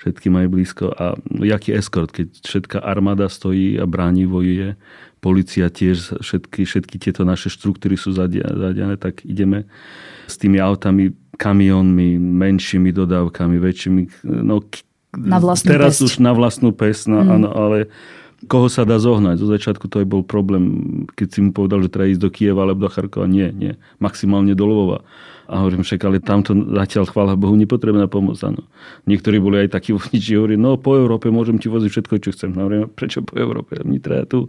všetky 0.03 0.27
majú 0.35 0.59
blízko. 0.59 0.91
A 0.91 1.15
jaký 1.47 1.79
eskort, 1.79 2.11
keď 2.11 2.35
všetká 2.43 2.83
armáda 2.83 3.31
stojí 3.31 3.79
a 3.79 3.87
bráni 3.87 4.27
vojuje, 4.27 4.75
policia 5.23 5.71
tiež, 5.71 6.19
všetky, 6.19 6.67
všetky 6.67 6.99
tieto 6.99 7.23
naše 7.23 7.47
štruktúry 7.47 7.95
sú 7.95 8.11
zadiané, 8.11 8.99
tak 8.99 9.23
ideme 9.23 9.71
s 10.27 10.35
tými 10.35 10.59
autami, 10.59 11.15
kamionmi, 11.39 12.19
menšími 12.19 12.91
dodávkami, 12.91 13.57
väčšími. 13.63 14.03
No, 14.27 14.59
na 15.15 15.39
vlastnú 15.39 15.69
Teraz 15.71 16.03
pesť. 16.03 16.03
už 16.03 16.13
na 16.19 16.33
vlastnú 16.35 16.75
pes, 16.75 17.07
no, 17.07 17.23
mm. 17.23 17.29
áno, 17.31 17.49
ale 17.55 17.79
koho 18.51 18.67
sa 18.67 18.83
dá 18.83 18.99
zohnať. 18.99 19.39
Zo 19.39 19.47
začiatku 19.55 19.87
to 19.87 20.03
aj 20.03 20.07
bol 20.11 20.27
problém, 20.27 20.65
keď 21.15 21.29
si 21.31 21.39
mu 21.47 21.55
povedal, 21.55 21.85
že 21.87 21.93
treba 21.95 22.11
ísť 22.11 22.23
do 22.23 22.31
Kieva 22.33 22.67
alebo 22.67 22.83
do 22.83 22.91
Charkova. 22.91 23.31
Nie, 23.31 23.55
nie. 23.55 23.79
Maximálne 24.03 24.59
do 24.59 24.67
Lvova. 24.67 25.07
A 25.53 25.61
hovorím, 25.61 25.85
však, 25.85 26.01
ale 26.09 26.25
tamto 26.25 26.57
zatiaľ, 26.57 27.05
chvála 27.13 27.37
Bohu, 27.37 27.53
nepotrebná 27.53 28.09
pomoc. 28.09 28.41
Áno. 28.41 28.65
Niektorí 29.05 29.37
boli 29.37 29.69
aj 29.69 29.77
takí 29.77 29.93
vodiči, 29.93 30.41
hovorí, 30.41 30.57
no 30.57 30.81
po 30.81 30.97
Európe 30.97 31.29
môžem 31.29 31.61
ti 31.61 31.69
voziť 31.69 31.91
všetko, 31.93 32.15
čo 32.25 32.33
chcem. 32.33 32.57
Hovorím, 32.57 32.89
prečo 32.89 33.21
po 33.21 33.37
Európe? 33.37 33.77
Mne 33.85 34.01
treba 34.01 34.25
tu. 34.25 34.49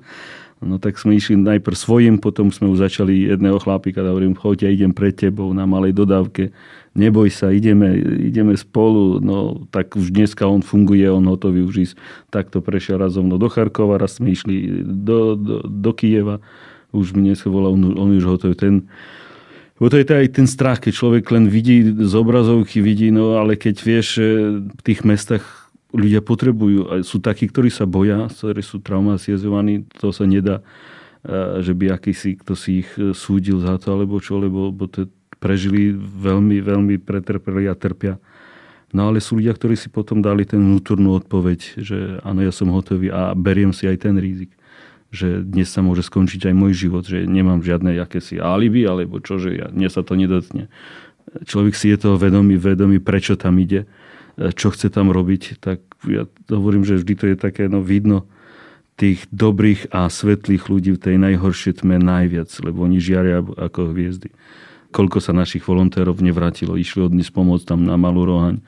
No 0.64 0.80
tak 0.80 0.96
sme 0.96 1.20
išli 1.20 1.36
najprv 1.36 1.76
svojim, 1.76 2.16
potom 2.24 2.48
sme 2.48 2.72
už 2.72 2.88
začali 2.88 3.28
jedného 3.28 3.60
chlapíka, 3.60 4.00
a 4.00 4.16
hovorím, 4.16 4.32
choď, 4.32 4.64
ja 4.64 4.70
idem 4.72 4.96
pre 4.96 5.12
tebou 5.12 5.52
na 5.52 5.68
malej 5.68 5.92
dodávke 5.92 6.56
neboj 6.94 7.30
sa, 7.34 7.50
ideme, 7.50 7.98
ideme 8.22 8.54
spolu, 8.54 9.18
no 9.18 9.66
tak 9.74 9.98
už 9.98 10.14
dneska 10.14 10.46
on 10.46 10.62
funguje, 10.62 11.06
on 11.10 11.26
hotový 11.26 11.66
už 11.66 11.76
ísť. 11.90 11.96
Takto 12.30 12.62
prešiel 12.62 13.02
raz 13.02 13.18
mnou 13.18 13.42
do 13.42 13.50
Charkova, 13.50 13.98
raz 13.98 14.22
sme 14.22 14.34
išli 14.34 14.86
do, 14.86 15.34
do, 15.34 15.56
do 15.66 15.92
Kieva, 15.94 16.38
už 16.94 17.18
mi 17.18 17.34
dneska 17.34 17.50
volal, 17.50 17.74
on, 17.74 17.98
on 17.98 18.14
už 18.14 18.26
hotový. 18.30 18.54
Ten, 18.54 18.86
bo 19.84 19.92
to 19.92 20.00
je 20.00 20.08
to 20.08 20.16
aj 20.16 20.32
ten 20.32 20.48
strach, 20.48 20.80
keď 20.80 20.96
človek 20.96 21.28
len 21.36 21.52
vidí 21.52 21.84
z 21.84 22.14
obrazovky, 22.16 22.80
vidí, 22.80 23.12
no 23.12 23.36
ale 23.36 23.60
keď 23.60 23.76
vieš, 23.84 24.16
v 24.64 24.80
tých 24.80 25.04
mestách 25.04 25.44
ľudia 25.92 26.24
potrebujú, 26.24 27.04
sú 27.04 27.20
takí, 27.20 27.52
ktorí 27.52 27.68
sa 27.68 27.84
boja, 27.84 28.32
ktorí 28.32 28.64
sú 28.64 28.80
traumatizovaní, 28.80 29.84
to 30.00 30.16
sa 30.16 30.24
nedá, 30.24 30.64
že 31.60 31.76
by 31.76 32.00
akýsi, 32.00 32.40
kto 32.40 32.56
si 32.56 32.88
ich 32.88 32.90
súdil 32.96 33.60
za 33.60 33.76
to, 33.76 33.92
alebo 33.92 34.24
čo, 34.24 34.40
lebo, 34.40 34.72
lebo 34.72 34.88
to, 34.88 35.12
prežili 35.44 35.92
veľmi, 36.00 36.64
veľmi 36.64 36.96
pretrpeli 37.04 37.68
a 37.68 37.76
trpia. 37.76 38.16
No 38.96 39.12
ale 39.12 39.20
sú 39.20 39.36
ľudia, 39.36 39.52
ktorí 39.52 39.76
si 39.76 39.92
potom 39.92 40.24
dali 40.24 40.48
ten 40.48 40.64
vnútornú 40.64 41.20
odpoveď, 41.20 41.60
že 41.84 42.24
áno, 42.24 42.40
ja 42.40 42.56
som 42.56 42.72
hotový 42.72 43.12
a 43.12 43.36
beriem 43.36 43.76
si 43.76 43.84
aj 43.84 44.08
ten 44.08 44.16
rizik 44.16 44.56
že 45.14 45.46
dnes 45.46 45.70
sa 45.70 45.86
môže 45.86 46.02
skončiť 46.02 46.50
aj 46.50 46.56
môj 46.58 46.74
život, 46.74 47.06
že 47.06 47.30
nemám 47.30 47.62
žiadne 47.62 47.94
akési 48.02 48.42
alibi, 48.42 48.82
alebo 48.90 49.22
čo, 49.22 49.38
že 49.38 49.54
ja, 49.54 49.68
dnes 49.70 49.94
sa 49.94 50.02
to 50.02 50.18
nedotkne. 50.18 50.74
Človek 51.46 51.78
si 51.78 51.94
je 51.94 51.98
toho 52.02 52.18
vedomý, 52.18 52.58
vedomý, 52.58 52.98
prečo 52.98 53.38
tam 53.38 53.62
ide, 53.62 53.86
čo 54.58 54.74
chce 54.74 54.90
tam 54.90 55.14
robiť, 55.14 55.62
tak 55.62 55.86
ja 56.10 56.26
hovorím, 56.50 56.82
že 56.82 56.98
vždy 56.98 57.14
to 57.14 57.26
je 57.30 57.38
také, 57.38 57.70
no 57.70 57.86
vidno 57.86 58.26
tých 58.98 59.26
dobrých 59.30 59.94
a 59.94 60.10
svetlých 60.10 60.70
ľudí 60.70 60.98
v 60.98 61.02
tej 61.02 61.16
najhoršej 61.22 61.86
tme 61.86 62.02
najviac, 62.02 62.50
lebo 62.66 62.86
oni 62.86 62.98
žiaria 62.98 63.42
ako 63.42 63.94
hviezdy 63.94 64.34
koľko 64.94 65.18
sa 65.18 65.34
našich 65.34 65.66
volontérov 65.66 66.22
nevrátilo. 66.22 66.78
Išli 66.78 67.02
od 67.02 67.12
dnes 67.18 67.34
pomôcť 67.34 67.66
tam 67.66 67.82
na 67.82 67.98
Malú 67.98 68.30
Rohaň. 68.30 68.62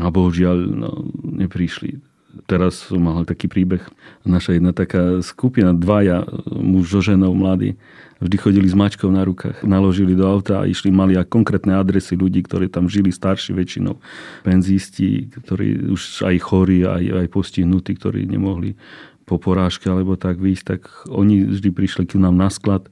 A 0.00 0.08
bohužiaľ 0.08 0.56
no, 0.72 0.90
neprišli. 1.20 2.00
Teraz 2.46 2.86
som 2.86 3.02
mal 3.02 3.26
taký 3.26 3.50
príbeh. 3.50 3.82
Naša 4.22 4.54
jedna 4.54 4.70
taká 4.70 5.18
skupina, 5.22 5.74
dvaja, 5.74 6.22
muž 6.50 6.94
so 6.94 7.02
ženou 7.02 7.34
mladí, 7.34 7.74
vždy 8.22 8.36
chodili 8.38 8.68
s 8.70 8.76
mačkou 8.78 9.10
na 9.10 9.26
rukách. 9.26 9.66
Naložili 9.66 10.14
do 10.14 10.26
auta 10.30 10.62
a 10.62 10.68
išli, 10.68 10.94
mali 10.94 11.18
aj 11.18 11.26
konkrétne 11.26 11.74
adresy 11.74 12.14
ľudí, 12.14 12.46
ktorí 12.46 12.70
tam 12.70 12.86
žili 12.86 13.10
starší 13.10 13.50
väčšinou. 13.54 13.98
Penzisti, 14.46 15.26
ktorí 15.42 15.90
už 15.90 16.22
aj 16.22 16.36
chorí, 16.38 16.86
aj, 16.86 17.26
aj 17.26 17.26
postihnutí, 17.34 17.98
ktorí 17.98 18.30
nemohli 18.30 18.78
po 19.26 19.38
porážke 19.38 19.86
alebo 19.86 20.18
tak 20.18 20.42
výjsť, 20.42 20.64
tak 20.66 20.80
oni 21.06 21.50
vždy 21.50 21.70
prišli 21.70 22.02
k 22.06 22.18
nám 22.18 22.34
na 22.34 22.50
sklad 22.50 22.86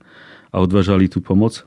a 0.55 0.63
odvážali 0.63 1.11
tú 1.11 1.19
pomoc. 1.19 1.67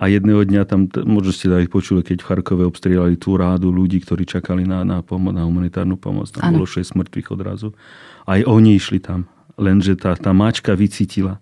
A 0.00 0.08
jedného 0.08 0.40
dňa 0.48 0.64
tam, 0.64 0.88
možno 1.04 1.28
ste 1.28 1.52
aj 1.52 1.68
počuli, 1.68 2.00
keď 2.00 2.24
v 2.24 2.28
Charkove 2.32 2.64
obstrieľali 2.64 3.20
tú 3.20 3.36
rádu 3.36 3.68
ľudí, 3.68 4.00
ktorí 4.00 4.24
čakali 4.24 4.64
na, 4.64 4.80
na, 4.80 5.04
pomoc, 5.04 5.36
na 5.36 5.44
humanitárnu 5.44 6.00
pomoc. 6.00 6.32
Tam 6.32 6.40
ano. 6.40 6.56
bolo 6.56 6.66
6 6.66 6.96
mŕtvych 6.96 7.28
odrazu. 7.28 7.76
Aj 8.24 8.40
oni 8.40 8.80
išli 8.80 8.96
tam. 8.96 9.28
Lenže 9.60 10.00
tá, 10.00 10.16
tá 10.16 10.32
mačka 10.32 10.72
vycítila, 10.72 11.36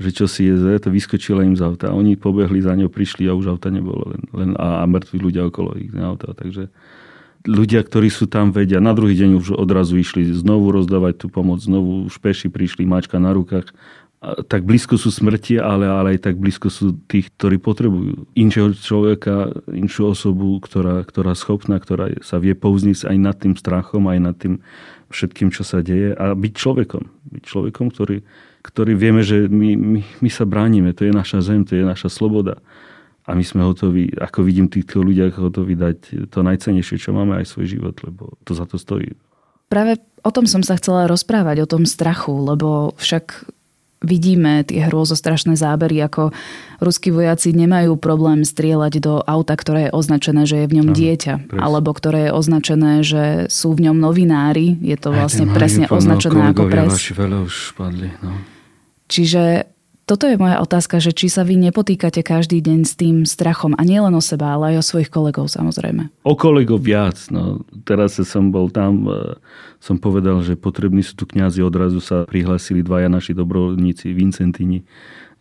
že 0.00 0.08
čo 0.08 0.24
si 0.24 0.48
je 0.48 0.56
zle, 0.56 0.80
to 0.80 0.88
vyskočila 0.88 1.44
im 1.44 1.52
z 1.52 1.60
auta. 1.60 1.92
Oni 1.92 2.16
pobehli 2.16 2.64
za 2.64 2.72
ňou, 2.72 2.88
prišli 2.88 3.28
a 3.28 3.36
už 3.36 3.52
auta 3.52 3.68
nebolo. 3.68 4.08
Len, 4.08 4.22
len 4.32 4.50
a, 4.56 4.80
a 4.80 4.84
mŕtvi 4.88 5.20
ľudia 5.20 5.44
okolo 5.44 5.76
ich 5.76 5.92
na 5.92 6.08
auta. 6.08 6.32
Takže 6.32 6.72
ľudia, 7.44 7.84
ktorí 7.84 8.08
sú 8.08 8.24
tam, 8.24 8.56
vedia. 8.56 8.80
Na 8.80 8.96
druhý 8.96 9.20
deň 9.20 9.36
už 9.36 9.52
odrazu 9.52 10.00
išli 10.00 10.24
znovu 10.32 10.72
rozdávať 10.72 11.22
tú 11.22 11.26
pomoc. 11.28 11.60
Znovu 11.60 12.08
už 12.08 12.16
peši 12.24 12.48
prišli, 12.48 12.88
mačka 12.88 13.20
na 13.20 13.36
rukách 13.36 13.68
tak 14.20 14.66
blízko 14.66 14.98
sú 14.98 15.14
smrti, 15.14 15.62
ale, 15.62 15.86
ale 15.86 16.18
aj 16.18 16.26
tak 16.26 16.42
blízko 16.42 16.74
sú 16.74 16.98
tých, 17.06 17.30
ktorí 17.38 17.62
potrebujú 17.62 18.26
inšieho 18.34 18.74
človeka, 18.74 19.54
inšiu 19.70 20.10
osobu, 20.10 20.58
ktorá, 20.58 21.06
ktorá 21.06 21.38
schopná, 21.38 21.78
ktorá 21.78 22.18
sa 22.26 22.42
vie 22.42 22.58
pouzniť 22.58 23.06
aj 23.06 23.16
nad 23.16 23.36
tým 23.38 23.54
strachom, 23.54 24.10
aj 24.10 24.18
nad 24.18 24.34
tým 24.34 24.58
všetkým, 25.14 25.54
čo 25.54 25.62
sa 25.62 25.86
deje 25.86 26.18
a 26.18 26.34
byť 26.34 26.52
človekom. 26.52 27.02
Byť 27.30 27.42
človekom, 27.46 27.86
ktorý, 27.94 28.26
ktorý 28.66 28.92
vieme, 28.98 29.22
že 29.22 29.46
my, 29.46 29.78
my, 29.78 30.00
my 30.02 30.30
sa 30.34 30.42
bránime, 30.42 30.90
to 30.98 31.06
je 31.06 31.14
naša 31.14 31.38
zem, 31.38 31.62
to 31.62 31.78
je 31.78 31.86
naša 31.86 32.10
sloboda. 32.10 32.58
A 33.22 33.38
my 33.38 33.44
sme 33.46 33.62
hotoví, 33.62 34.10
ako 34.18 34.42
vidím 34.42 34.66
týchto 34.66 34.98
ľudia, 34.98 35.30
hotoví 35.30 35.78
dať 35.78 36.26
to 36.32 36.42
najcenejšie, 36.42 36.98
čo 36.98 37.14
máme, 37.14 37.38
aj 37.38 37.54
svoj 37.54 37.70
život, 37.70 37.94
lebo 38.02 38.34
to 38.42 38.50
za 38.56 38.66
to 38.66 38.80
stojí. 38.80 39.14
Práve 39.68 40.00
o 40.24 40.30
tom 40.32 40.48
som 40.48 40.64
sa 40.64 40.80
chcela 40.80 41.04
rozprávať, 41.06 41.60
o 41.62 41.70
tom 41.70 41.84
strachu, 41.84 42.32
lebo 42.32 42.96
však 42.96 43.52
vidíme 44.02 44.62
tie 44.62 44.86
hrôzostrašné 44.86 45.58
zábery, 45.58 45.98
ako 46.04 46.30
ruskí 46.78 47.10
vojaci 47.10 47.50
nemajú 47.54 47.98
problém 47.98 48.46
strieľať 48.46 48.94
do 49.02 49.14
auta, 49.26 49.54
ktoré 49.58 49.90
je 49.90 49.94
označené, 49.94 50.42
že 50.46 50.64
je 50.64 50.66
v 50.70 50.76
ňom 50.82 50.88
dieťa, 50.94 51.34
presne. 51.50 51.60
alebo 51.60 51.90
ktoré 51.90 52.30
je 52.30 52.32
označené, 52.34 52.92
že 53.02 53.24
sú 53.50 53.74
v 53.74 53.90
ňom 53.90 53.98
novinári. 53.98 54.78
Je 54.82 54.94
to 54.94 55.10
vlastne 55.10 55.50
presne 55.50 55.90
označené 55.90 56.54
ako 56.54 56.70
pres. 56.70 56.94
veľa 57.14 57.38
už 57.46 57.54
padli, 57.74 58.10
no. 58.22 58.34
Čiže 59.08 59.77
toto 60.08 60.24
je 60.24 60.40
moja 60.40 60.64
otázka, 60.64 61.04
že 61.04 61.12
či 61.12 61.28
sa 61.28 61.44
vy 61.44 61.60
nepotýkate 61.68 62.24
každý 62.24 62.64
deň 62.64 62.80
s 62.88 62.96
tým 62.96 63.28
strachom 63.28 63.76
a 63.76 63.84
nielen 63.84 64.16
o 64.16 64.24
seba, 64.24 64.56
ale 64.56 64.72
aj 64.72 64.76
o 64.80 64.88
svojich 64.88 65.12
kolegov 65.12 65.52
samozrejme. 65.52 66.08
O 66.24 66.32
kolegov 66.32 66.80
viac. 66.80 67.28
No, 67.28 67.60
teraz 67.84 68.16
som 68.16 68.48
bol 68.48 68.72
tam, 68.72 69.04
e, 69.04 69.36
som 69.84 70.00
povedal, 70.00 70.40
že 70.40 70.56
potrební 70.56 71.04
sú 71.04 71.12
tu 71.12 71.28
kňazi. 71.28 71.60
Odrazu 71.60 72.00
sa 72.00 72.24
prihlásili 72.24 72.80
dvaja 72.80 73.12
naši 73.12 73.36
dobrovoľníci, 73.36 74.08
Vincentini, 74.16 74.80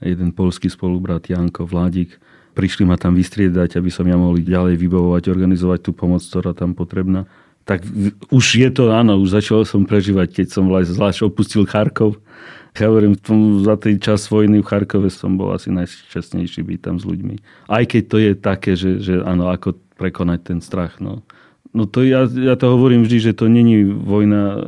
jeden 0.04 0.36
polský 0.36 0.68
spolubrat 0.68 1.24
Janko 1.24 1.64
Vládik. 1.64 2.20
Prišli 2.52 2.84
ma 2.84 3.00
tam 3.00 3.16
vystriedať, 3.16 3.80
aby 3.80 3.88
som 3.88 4.04
ja 4.04 4.20
mohol 4.20 4.44
ďalej 4.44 4.76
vybavovať, 4.76 5.32
organizovať 5.32 5.80
tú 5.80 5.92
pomoc, 5.96 6.20
ktorá 6.28 6.52
tam 6.52 6.76
potrebná. 6.76 7.24
Tak 7.64 7.88
už 8.32 8.46
je 8.60 8.70
to, 8.72 8.92
áno, 8.92 9.16
už 9.20 9.40
začal 9.40 9.64
som 9.64 9.88
prežívať, 9.88 10.44
keď 10.44 10.48
som 10.52 10.68
zvlášť 10.68 11.24
opustil 11.24 11.64
Charkov, 11.64 12.20
ja 12.78 12.88
hovorím, 12.92 13.18
za 13.66 13.76
tej 13.80 13.98
čas 13.98 14.30
vojny 14.30 14.62
v 14.62 14.68
Charkove 14.68 15.10
som 15.10 15.40
bol 15.40 15.56
asi 15.56 15.74
najšťastnejší 15.74 16.62
byť 16.62 16.80
tam 16.82 16.96
s 17.02 17.06
ľuďmi. 17.08 17.36
Aj 17.72 17.84
keď 17.88 18.04
to 18.06 18.18
je 18.22 18.32
také, 18.38 18.72
že, 18.78 19.02
že 19.02 19.24
áno, 19.24 19.50
ako 19.50 19.78
prekonať 19.98 20.40
ten 20.54 20.60
strach. 20.62 21.02
No. 21.02 21.26
No 21.76 21.86
to 21.86 22.06
ja, 22.06 22.26
ja 22.26 22.56
to 22.56 22.74
hovorím 22.74 23.04
vždy, 23.04 23.32
že 23.32 23.38
to 23.38 23.52
není 23.52 23.84
vojna 23.86 24.62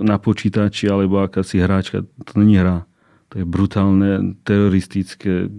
na 0.00 0.16
počítači 0.16 0.88
alebo 0.88 1.22
akási 1.22 1.60
hráčka. 1.60 2.02
To 2.02 2.32
není 2.38 2.58
hra. 2.58 2.88
To 3.28 3.42
je 3.42 3.44
brutálne, 3.44 4.40
teroristické, 4.40 5.52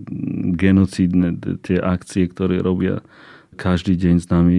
genocídne 0.57 1.37
tie 1.61 1.77
akcie, 1.77 2.25
ktoré 2.25 2.65
robia 2.65 3.05
každý 3.59 3.99
deň 3.99 4.15
s 4.23 4.27
nami 4.31 4.55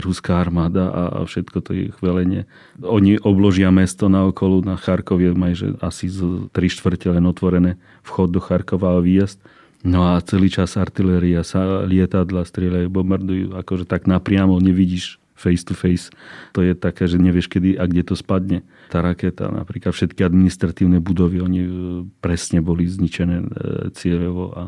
ruská 0.00 0.40
armáda 0.40 0.88
a, 0.88 1.02
a 1.12 1.28
všetko 1.28 1.58
to 1.60 1.70
je 1.76 1.84
chvelenie. 2.00 2.48
Oni 2.80 3.20
obložia 3.20 3.68
mesto 3.68 4.08
na 4.08 4.24
okolu, 4.24 4.64
na 4.64 4.80
Charkovie 4.80 5.36
majú 5.36 5.52
že 5.52 5.68
asi 5.84 6.08
z 6.08 6.48
tri 6.56 6.72
štvrte 6.72 7.12
len 7.12 7.28
otvorené 7.28 7.76
vchod 8.00 8.32
do 8.32 8.40
Charkova 8.40 8.96
a 8.96 9.04
výjazd. 9.04 9.36
No 9.84 10.08
a 10.08 10.20
celý 10.24 10.48
čas 10.48 10.80
artiléria 10.80 11.44
sa 11.44 11.84
lietadla 11.84 12.48
strieľajú, 12.48 12.88
bombardujú, 12.88 13.46
akože 13.60 13.84
tak 13.84 14.08
napriamo 14.08 14.56
nevidíš 14.56 15.20
face 15.40 15.64
to 15.64 15.72
face. 15.72 16.12
To 16.52 16.60
je 16.60 16.76
také, 16.76 17.08
že 17.08 17.16
nevieš 17.16 17.48
kedy 17.48 17.80
a 17.80 17.88
kde 17.88 18.04
to 18.04 18.12
spadne. 18.12 18.60
Tá 18.92 19.00
raketa, 19.00 19.48
napríklad 19.48 19.96
všetky 19.96 20.20
administratívne 20.20 21.00
budovy, 21.00 21.40
oni 21.40 21.60
e, 21.64 21.70
presne 22.20 22.60
boli 22.60 22.84
zničené 22.84 23.36
e, 23.40 23.46
cieľovo 23.96 24.52
a 24.52 24.62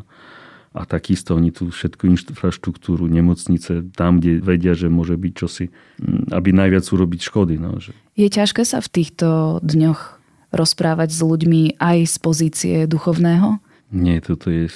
A 0.72 0.88
takisto 0.88 1.36
oni 1.36 1.52
tú 1.52 1.68
všetku 1.68 2.08
infraštruktúru, 2.08 3.04
nemocnice, 3.04 3.92
tam, 3.92 4.24
kde 4.24 4.40
vedia, 4.40 4.72
že 4.72 4.88
môže 4.88 5.20
byť 5.20 5.32
čosi, 5.36 5.68
mm, 6.00 6.32
aby 6.32 6.48
najviac 6.56 6.84
urobiť 6.88 7.20
škody. 7.20 7.60
No, 7.60 7.76
že... 7.76 7.92
Je 8.16 8.32
ťažké 8.32 8.64
sa 8.64 8.80
v 8.80 8.88
týchto 8.88 9.60
dňoch 9.60 10.22
rozprávať 10.52 11.12
s 11.12 11.20
ľuďmi 11.20 11.62
aj 11.80 11.98
z 12.08 12.16
pozície 12.20 12.76
duchovného? 12.88 13.60
Nie, 13.92 14.24
toto 14.24 14.48
je 14.48 14.72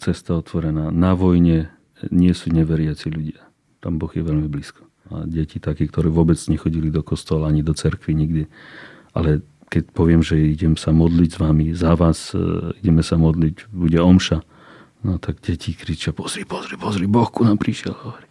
cesta 0.00 0.36
otvorená. 0.36 0.92
Na 0.92 1.16
vojne 1.16 1.72
nie 2.08 2.32
sú 2.32 2.52
neveriaci 2.52 3.12
ľudia. 3.12 3.40
Tam 3.80 4.00
Boh 4.00 4.12
je 4.12 4.24
veľmi 4.24 4.48
blízko. 4.48 4.88
A 5.12 5.24
deti 5.28 5.60
také, 5.60 5.88
ktoré 5.88 6.08
vôbec 6.08 6.36
nechodili 6.48 6.88
do 6.88 7.04
kostola 7.04 7.48
ani 7.48 7.60
do 7.60 7.76
cerkvy 7.76 8.12
nikdy. 8.16 8.42
Ale 9.12 9.44
keď 9.70 9.92
poviem, 9.94 10.20
že 10.24 10.36
idem 10.36 10.74
sa 10.74 10.90
modliť 10.90 11.30
s 11.30 11.38
vami, 11.38 11.66
za 11.76 11.94
vás 11.94 12.34
e, 12.34 12.74
ideme 12.82 13.06
sa 13.06 13.14
modliť, 13.20 13.70
bude 13.70 13.98
omša, 14.02 14.42
No 15.00 15.16
tak 15.16 15.40
deti 15.40 15.72
kričia, 15.72 16.12
pozri, 16.12 16.44
pozri, 16.44 16.76
pozri, 16.76 17.08
Boh 17.08 17.24
ku 17.32 17.40
nám 17.40 17.56
prišiel. 17.56 17.96
Hovorí. 17.96 18.26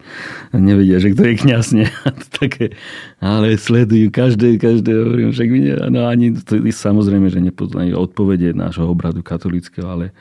Nevedia, 0.54 1.02
že 1.02 1.10
kto 1.10 1.22
je 1.26 1.34
kniaz, 1.42 1.74
nie? 1.74 1.90
Také, 2.38 2.78
ale 3.18 3.58
sledujú 3.58 4.14
každé, 4.14 4.54
každé, 4.54 4.94
hovorím, 4.94 5.34
však 5.34 5.48
nie, 5.50 5.74
no 5.90 6.06
ani, 6.06 6.38
to, 6.38 6.62
samozrejme, 6.62 7.26
že 7.26 7.42
nepoznajú 7.42 7.98
odpovede 7.98 8.54
nášho 8.54 8.86
obradu 8.86 9.18
katolického, 9.18 9.90
ale 9.90 10.14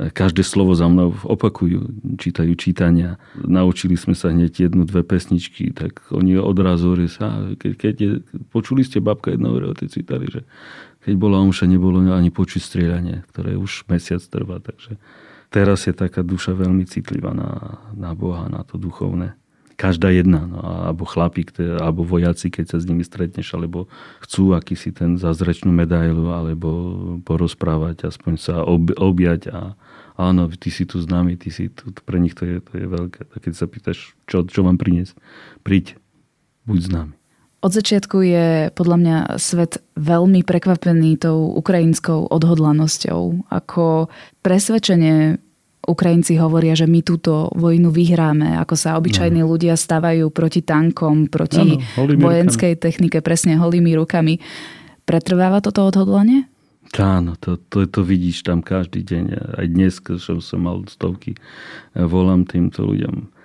e, 0.00 0.08
každé 0.08 0.40
slovo 0.40 0.72
za 0.72 0.88
mnou 0.88 1.12
opakujú, 1.20 1.92
čítajú 2.16 2.56
čítania. 2.56 3.20
Naučili 3.36 4.00
sme 4.00 4.16
sa 4.16 4.32
hneď 4.32 4.72
jednu, 4.72 4.88
dve 4.88 5.04
pesničky, 5.04 5.68
tak 5.76 6.00
oni 6.16 6.40
odrazu 6.40 6.96
sa, 7.12 7.44
keď, 7.60 7.72
keď 7.76 7.94
je, 8.00 8.10
počuli 8.48 8.88
ste 8.88 9.04
babka 9.04 9.36
jedno 9.36 9.52
hovorí 9.52 9.68
o 9.68 9.76
tej 9.76 10.00
citali, 10.00 10.32
že 10.32 10.48
keď 11.04 11.12
bola 11.20 11.44
omša, 11.44 11.68
nebolo 11.68 12.00
ani 12.08 12.32
počuť 12.32 12.60
strieľanie, 12.64 13.20
ktoré 13.28 13.60
už 13.60 13.84
mesiac 13.92 14.24
trvá, 14.24 14.64
takže 14.64 14.96
teraz 15.50 15.84
je 15.84 15.94
taká 15.94 16.22
duša 16.22 16.54
veľmi 16.54 16.86
citlivá 16.86 17.34
na, 17.34 17.82
na 17.92 18.14
Boha, 18.14 18.46
na 18.46 18.62
to 18.62 18.78
duchovné. 18.78 19.34
Každá 19.74 20.12
jedna, 20.12 20.44
no, 20.44 20.60
alebo 20.60 21.08
chlapík, 21.08 21.56
alebo 21.56 22.04
vojaci, 22.04 22.52
keď 22.52 22.76
sa 22.76 22.78
s 22.78 22.84
nimi 22.84 23.00
stretneš, 23.00 23.56
alebo 23.56 23.88
chcú 24.20 24.52
akýsi 24.52 24.92
ten 24.92 25.16
zázračnú 25.16 25.72
medailu, 25.72 26.30
alebo 26.30 26.68
porozprávať, 27.24 28.12
aspoň 28.12 28.34
sa 28.36 28.54
ob, 28.60 28.92
objať 29.00 29.48
a 29.48 29.74
áno, 30.20 30.52
ty 30.52 30.68
si 30.68 30.84
tu 30.84 31.00
s 31.00 31.08
nami, 31.08 31.40
ty 31.40 31.48
si 31.48 31.72
tu, 31.72 31.96
pre 32.04 32.20
nich 32.20 32.36
to 32.36 32.44
je, 32.44 32.56
to 32.60 32.72
je 32.76 32.86
veľké. 32.86 33.20
A 33.32 33.34
keď 33.40 33.52
sa 33.56 33.64
pýtaš, 33.64 34.12
čo, 34.28 34.44
čo 34.44 34.60
mám 34.60 34.76
priniesť, 34.76 35.16
príď, 35.64 35.96
buď 36.68 36.78
s 36.84 36.88
nami. 36.92 37.19
Od 37.60 37.72
začiatku 37.76 38.24
je 38.24 38.72
podľa 38.72 38.96
mňa 38.96 39.16
svet 39.36 39.84
veľmi 40.00 40.40
prekvapený 40.48 41.20
tou 41.20 41.52
ukrajinskou 41.60 42.32
odhodlanosťou. 42.32 43.52
Ako 43.52 44.08
presvedčenie 44.40 45.36
Ukrajinci 45.84 46.40
hovoria, 46.40 46.72
že 46.72 46.88
my 46.88 47.04
túto 47.04 47.52
vojnu 47.52 47.92
vyhráme, 47.92 48.56
ako 48.56 48.74
sa 48.80 48.96
obyčajní 48.96 49.44
no. 49.44 49.48
ľudia 49.52 49.76
stavajú 49.76 50.32
proti 50.32 50.64
tankom, 50.64 51.28
proti 51.28 51.76
ano, 51.76 52.16
vojenskej 52.16 52.76
rukami. 52.76 52.84
technike, 52.84 53.18
presne 53.20 53.60
holými 53.60 53.92
rukami. 53.92 54.40
Pretrváva 55.04 55.60
toto 55.60 55.84
odhodlanie? 55.84 56.48
Áno, 56.96 57.36
to, 57.36 57.60
to, 57.68 57.84
to 57.84 58.00
vidíš 58.00 58.40
tam 58.40 58.64
každý 58.64 59.04
deň. 59.04 59.24
Aj 59.60 59.66
dnes, 59.68 60.00
keď 60.00 60.40
som 60.40 60.60
mal 60.64 60.80
stovky, 60.88 61.36
volám 61.92 62.48
týmto 62.48 62.88
ľuďom 62.88 63.39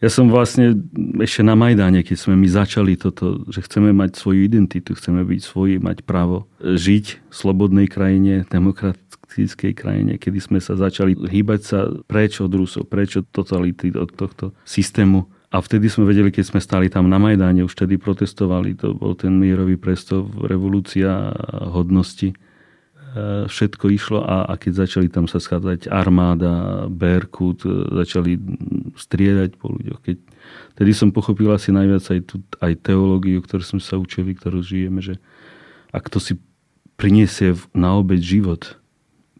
ja 0.00 0.08
som 0.08 0.32
vlastne 0.32 0.80
ešte 1.20 1.44
na 1.44 1.52
Majdáne, 1.52 2.00
keď 2.00 2.16
sme 2.16 2.34
my 2.40 2.48
začali 2.48 2.96
toto, 2.96 3.44
že 3.52 3.60
chceme 3.60 3.92
mať 3.92 4.16
svoju 4.16 4.48
identitu, 4.48 4.96
chceme 4.96 5.20
byť 5.20 5.40
svoji, 5.44 5.76
mať 5.76 6.08
právo 6.08 6.48
žiť 6.60 7.06
v 7.28 7.34
slobodnej 7.36 7.84
krajine, 7.84 8.48
demokratickej 8.48 9.72
krajine, 9.76 10.16
kedy 10.16 10.40
sme 10.40 10.58
sa 10.58 10.80
začali 10.80 11.12
hýbať 11.12 11.60
sa 11.60 11.78
preč 12.08 12.40
od 12.40 12.48
Rusov, 12.48 12.88
preč 12.88 13.20
od 13.20 13.28
totality, 13.28 13.92
od 13.92 14.08
tohto 14.16 14.56
systému. 14.64 15.28
A 15.52 15.60
vtedy 15.60 15.90
sme 15.90 16.08
vedeli, 16.08 16.32
keď 16.32 16.44
sme 16.48 16.60
stali 16.64 16.88
tam 16.88 17.10
na 17.10 17.20
Majdáne, 17.20 17.66
už 17.66 17.76
vtedy 17.76 18.00
protestovali, 18.00 18.78
to 18.80 18.96
bol 18.96 19.12
ten 19.12 19.36
mierový 19.36 19.76
prestov, 19.76 20.32
revolúcia 20.48 21.36
hodnosti 21.68 22.32
všetko 23.50 23.86
išlo 23.90 24.20
a, 24.22 24.46
a 24.46 24.54
keď 24.54 24.86
začali 24.86 25.10
tam 25.10 25.26
sa 25.26 25.42
schádzať 25.42 25.90
armáda, 25.90 26.86
Berkut, 26.86 27.66
e, 27.66 27.70
začali 28.02 28.38
striedať 28.94 29.58
po 29.58 29.74
ľuďoch. 29.74 29.98
Keď, 29.98 30.16
tedy 30.78 30.92
som 30.94 31.10
pochopil 31.10 31.50
asi 31.50 31.74
najviac 31.74 32.04
aj, 32.06 32.20
tú, 32.26 32.42
aj 32.62 32.72
teológiu, 32.86 33.42
ktorú 33.42 33.62
sme 33.66 33.82
sa 33.82 33.98
učili, 33.98 34.34
ktorú 34.34 34.62
žijeme, 34.62 35.02
že 35.02 35.18
ak 35.90 36.06
to 36.06 36.22
si 36.22 36.38
priniesie 36.94 37.58
na 37.74 37.98
obeď 37.98 38.20
život, 38.22 38.78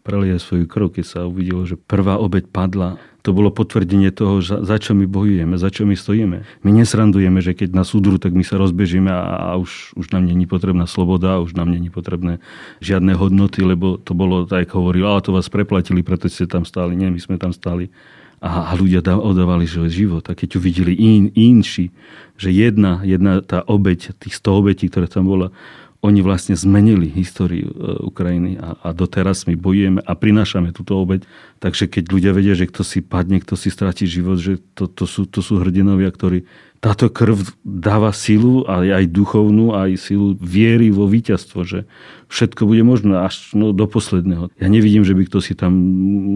prelie 0.03 0.35
svoju 0.41 0.67
krv, 0.67 0.99
keď 0.99 1.05
sa 1.07 1.21
uvidelo, 1.29 1.62
že 1.69 1.79
prvá 1.79 2.17
obeď 2.19 2.49
padla 2.50 2.97
to 3.21 3.37
bolo 3.37 3.53
potvrdenie 3.53 4.09
toho, 4.12 4.41
za 4.41 4.77
čo 4.81 4.97
my 4.97 5.04
bojujeme, 5.04 5.61
za 5.61 5.69
čo 5.69 5.85
my 5.85 5.93
stojíme. 5.93 6.65
My 6.65 6.71
nesrandujeme, 6.73 7.45
že 7.45 7.52
keď 7.52 7.76
nás 7.76 7.93
udru, 7.93 8.17
tak 8.17 8.33
my 8.33 8.41
sa 8.41 8.56
rozbežíme 8.56 9.13
a, 9.13 9.52
a 9.52 9.61
už, 9.61 9.93
už 9.97 10.13
nám 10.17 10.25
není 10.25 10.49
potrebná 10.49 10.89
sloboda, 10.89 11.41
už 11.45 11.52
nám 11.52 11.69
není 11.69 11.93
potrebné 11.93 12.41
žiadne 12.80 13.13
hodnoty, 13.13 13.61
lebo 13.61 14.00
to 14.00 14.17
bolo, 14.17 14.49
tak 14.49 14.73
hovoril, 14.73 15.04
ale 15.04 15.21
to 15.21 15.37
vás 15.37 15.52
preplatili, 15.52 16.00
preto 16.00 16.33
ste 16.33 16.49
tam 16.49 16.65
stáli. 16.65 16.97
Nie, 16.97 17.13
my 17.13 17.21
sme 17.21 17.37
tam 17.37 17.52
stáli. 17.52 17.93
A, 18.41 18.73
a 18.73 18.73
ľudia 18.73 19.04
oddávali 19.04 19.69
život. 19.69 20.25
A 20.28 20.33
keď 20.33 20.56
uvideli 20.56 20.97
in, 20.97 21.28
inši, 21.37 21.93
že 22.41 22.49
jedna, 22.49 23.04
jedna 23.04 23.45
tá 23.45 23.61
obeď, 23.69 24.17
tých 24.17 24.41
100 24.41 24.49
obetí, 24.49 24.89
ktoré 24.89 25.13
tam 25.13 25.28
bola, 25.28 25.52
oni 26.00 26.25
vlastne 26.25 26.56
zmenili 26.56 27.13
históriu 27.13 27.69
e, 27.69 27.76
Ukrajiny 28.00 28.56
a, 28.56 28.73
a 28.80 28.89
doteraz 28.97 29.45
my 29.45 29.52
bojujeme 29.52 30.00
a 30.00 30.13
prinášame 30.17 30.73
túto 30.73 30.97
obeď. 30.97 31.28
Takže 31.60 31.93
keď 31.93 32.04
ľudia 32.08 32.32
vedia, 32.32 32.56
že 32.56 32.65
kto 32.73 32.80
si 32.80 33.04
padne, 33.04 33.36
kto 33.36 33.52
si 33.52 33.69
stratí 33.69 34.08
život, 34.08 34.41
že 34.41 34.65
to, 34.73 34.89
to, 34.89 35.04
sú, 35.04 35.28
to 35.28 35.45
sú 35.45 35.60
hrdinovia, 35.60 36.08
ktorí 36.08 36.49
táto 36.80 37.12
krv 37.12 37.60
dáva 37.60 38.08
silu, 38.16 38.64
aj, 38.64 38.88
aj 38.88 39.04
duchovnú, 39.12 39.76
aj 39.76 40.00
silu 40.00 40.32
viery 40.40 40.88
vo 40.88 41.04
víťazstvo, 41.04 41.60
že 41.69 41.84
všetko 42.32 42.64
bude 42.64 42.80
možné 42.80 43.21
až 43.21 43.52
no, 43.52 43.76
do 43.76 43.84
posledného. 43.84 44.49
Ja 44.56 44.73
nevidím, 44.73 45.04
že 45.04 45.12
by 45.12 45.28
kto 45.28 45.45
si 45.45 45.52
tam 45.52 45.76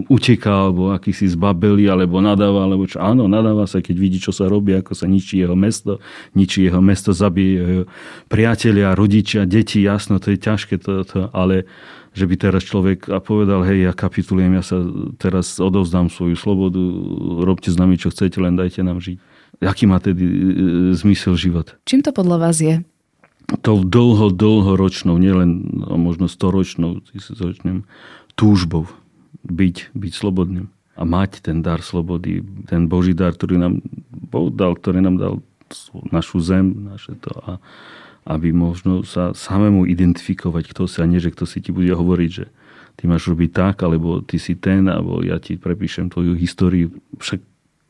utekal, 0.05 0.69
alebo 0.69 0.93
akýsi 0.93 1.25
zbabeli, 1.33 1.89
alebo 1.89 2.21
nadáva, 2.21 2.61
alebo 2.61 2.85
čo. 2.85 3.01
Áno, 3.01 3.25
nadáva 3.25 3.65
sa, 3.65 3.81
keď 3.81 3.95
vidí, 3.97 4.21
čo 4.21 4.29
sa 4.29 4.45
robí, 4.45 4.77
ako 4.77 4.93
sa 4.93 5.09
ničí 5.09 5.41
jeho 5.41 5.57
mesto, 5.57 5.97
ničí 6.37 6.69
jeho 6.69 6.77
mesto, 6.77 7.09
zabije 7.09 7.53
jeho 7.57 7.83
priatelia, 8.29 8.93
rodičia, 8.93 9.49
deti, 9.49 9.81
jasno, 9.81 10.21
to 10.21 10.29
je 10.29 10.37
ťažké, 10.37 10.77
to, 10.77 11.01
to, 11.09 11.25
ale 11.33 11.65
že 12.13 12.29
by 12.29 12.35
teraz 12.37 12.61
človek 12.69 13.09
a 13.09 13.17
povedal, 13.17 13.65
hej, 13.65 13.89
ja 13.89 13.97
kapitulujem, 13.97 14.61
ja 14.61 14.63
sa 14.63 14.77
teraz 15.17 15.57
odovzdám 15.57 16.13
svoju 16.13 16.37
slobodu, 16.37 16.79
robte 17.41 17.73
s 17.73 17.81
nami, 17.81 17.97
čo 17.97 18.13
chcete, 18.13 18.37
len 18.37 18.53
dajte 18.53 18.85
nám 18.85 19.01
žiť 19.01 19.33
aký 19.63 19.85
má 19.87 20.01
tedy 20.03 20.25
e, 20.25 20.33
zmysel 20.95 21.39
život. 21.39 21.75
Čím 21.87 22.03
to 22.03 22.11
podľa 22.11 22.37
vás 22.39 22.57
je? 22.59 22.83
To 23.61 23.85
dlho, 23.85 24.33
dlhoročnou, 24.33 25.21
nielen 25.21 25.69
no, 25.69 26.01
možno 26.01 26.25
storočnou, 26.25 27.05
tisícročným 27.13 27.85
túžbou 28.33 28.89
byť, 29.45 29.93
byť 29.93 30.13
slobodným 30.17 30.67
a 30.97 31.01
mať 31.03 31.45
ten 31.45 31.61
dar 31.61 31.83
slobody, 31.85 32.41
ten 32.65 32.89
Boží 32.89 33.13
dar, 33.13 33.35
ktorý 33.35 33.61
nám 33.61 33.85
Boh 34.09 34.49
dal, 34.49 34.73
ktorý 34.73 35.03
nám 35.03 35.15
dal 35.21 35.33
našu 36.09 36.41
zem, 36.41 36.89
naše 36.89 37.13
to 37.19 37.31
a 37.45 37.61
aby 38.25 38.49
možno 38.49 39.05
sa 39.05 39.37
samému 39.37 39.85
identifikovať, 39.85 40.73
kto 40.73 40.89
si 40.89 40.97
a 40.97 41.05
nie, 41.05 41.21
že 41.21 41.29
kto 41.29 41.45
si 41.45 41.61
ti 41.61 41.69
bude 41.69 41.93
hovoriť, 41.93 42.29
že 42.33 42.49
ty 42.97 43.05
máš 43.05 43.29
robiť 43.29 43.49
tak, 43.53 43.85
alebo 43.85 44.25
ty 44.25 44.41
si 44.41 44.57
ten, 44.57 44.89
alebo 44.89 45.21
ja 45.21 45.37
ti 45.37 45.61
prepíšem 45.61 46.09
tvoju 46.09 46.33
históriu. 46.33 46.89
Však 47.21 47.37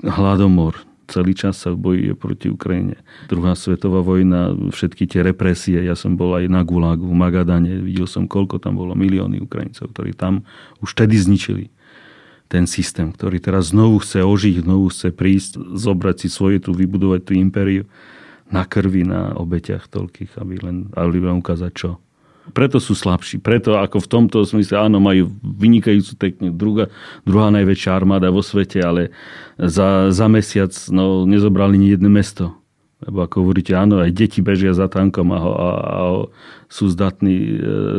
hladomor, 0.04 0.75
celý 1.07 1.33
čas 1.37 1.61
sa 1.61 1.73
bojuje 1.73 2.13
proti 2.13 2.47
Ukrajine. 2.51 3.01
Druhá 3.29 3.57
svetová 3.57 4.01
vojna, 4.05 4.53
všetky 4.73 5.09
tie 5.09 5.21
represie, 5.25 5.81
ja 5.81 5.97
som 5.97 6.17
bol 6.19 6.35
aj 6.37 6.45
na 6.49 6.61
Gulagu, 6.61 7.05
v 7.05 7.15
Magadane, 7.15 7.81
videl 7.81 8.05
som, 8.05 8.29
koľko 8.29 8.61
tam 8.61 8.77
bolo, 8.77 8.93
milióny 8.93 9.41
Ukrajincov, 9.41 9.93
ktorí 9.93 10.13
tam 10.13 10.45
už 10.81 10.93
tedy 10.93 11.17
zničili 11.17 11.73
ten 12.45 12.69
systém, 12.69 13.09
ktorý 13.09 13.41
teraz 13.41 13.73
znovu 13.73 14.05
chce 14.05 14.21
ožiť, 14.21 14.61
znovu 14.61 14.93
chce 14.93 15.09
prísť, 15.09 15.57
zobrať 15.73 16.15
si 16.25 16.27
svoje 16.29 16.61
tu, 16.61 16.77
vybudovať 16.77 17.21
tú 17.25 17.33
impériu 17.33 17.89
na 18.53 18.61
krvi, 18.61 19.01
na 19.01 19.33
obeťach 19.33 19.89
toľkých, 19.89 20.37
aby 20.37 20.61
len, 20.61 20.77
aby 20.93 21.17
len 21.17 21.41
ukázať 21.41 21.73
čo 21.73 21.89
preto 22.53 22.77
sú 22.77 22.93
slabší. 22.93 23.41
Preto 23.41 23.79
ako 23.79 24.03
v 24.03 24.12
tomto 24.12 24.38
smysle, 24.45 24.77
áno, 24.77 25.01
majú 25.01 25.31
vynikajúcu 25.41 26.13
techniku. 26.19 26.53
Druhá, 26.53 26.86
druhá 27.23 27.47
najväčšia 27.49 27.91
armáda 27.95 28.29
vo 28.29 28.43
svete, 28.43 28.84
ale 28.84 29.15
za, 29.58 30.12
za 30.12 30.27
mesiac 30.27 30.73
no, 30.91 31.23
nezobrali 31.23 31.79
ni 31.79 31.95
jedno 31.95 32.12
mesto. 32.12 32.64
Lebo 33.03 33.27
ako 33.27 33.43
hovoríte, 33.43 33.75
áno, 33.75 33.99
aj 33.99 34.15
deti 34.15 34.39
bežia 34.39 34.71
za 34.71 34.88
tankom 34.88 35.27
a, 35.36 35.39
ho, 35.43 35.51
a, 35.51 35.69
a 35.75 35.97
ho 36.08 36.21
sú 36.71 36.88
zdatní 36.88 37.36
e, 37.36 37.55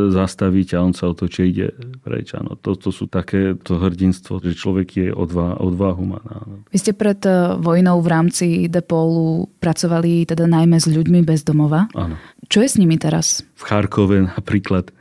zastaviť 0.09 0.73
a 0.73 0.79
on 0.81 0.97
sa 0.97 1.13
otočí 1.13 1.53
ide 1.53 1.77
preč. 2.01 2.33
Áno, 2.33 2.57
to, 2.57 2.81
to 2.81 2.89
sú 2.89 3.05
také 3.05 3.61
to 3.61 3.77
hrdinstvo, 3.77 4.41
že 4.41 4.57
človek 4.57 4.89
je 4.97 5.09
odva, 5.13 5.61
odvahu 5.61 6.05
má. 6.09 6.21
Áno. 6.25 6.65
Vy 6.73 6.79
ste 6.81 6.93
pred 6.97 7.21
e, 7.29 7.61
vojnou 7.61 8.01
v 8.01 8.09
rámci 8.09 8.47
Depolu 8.73 9.53
pracovali 9.61 10.25
teda 10.25 10.49
najmä 10.49 10.81
s 10.81 10.89
ľuďmi 10.89 11.21
bez 11.29 11.45
domova. 11.45 11.93
Áno. 11.93 12.17
Čo 12.49 12.65
je 12.65 12.69
s 12.73 12.81
nimi 12.81 12.97
teraz? 12.97 13.45
V 13.61 13.69
Charkove 13.69 14.33
napríklad. 14.33 14.97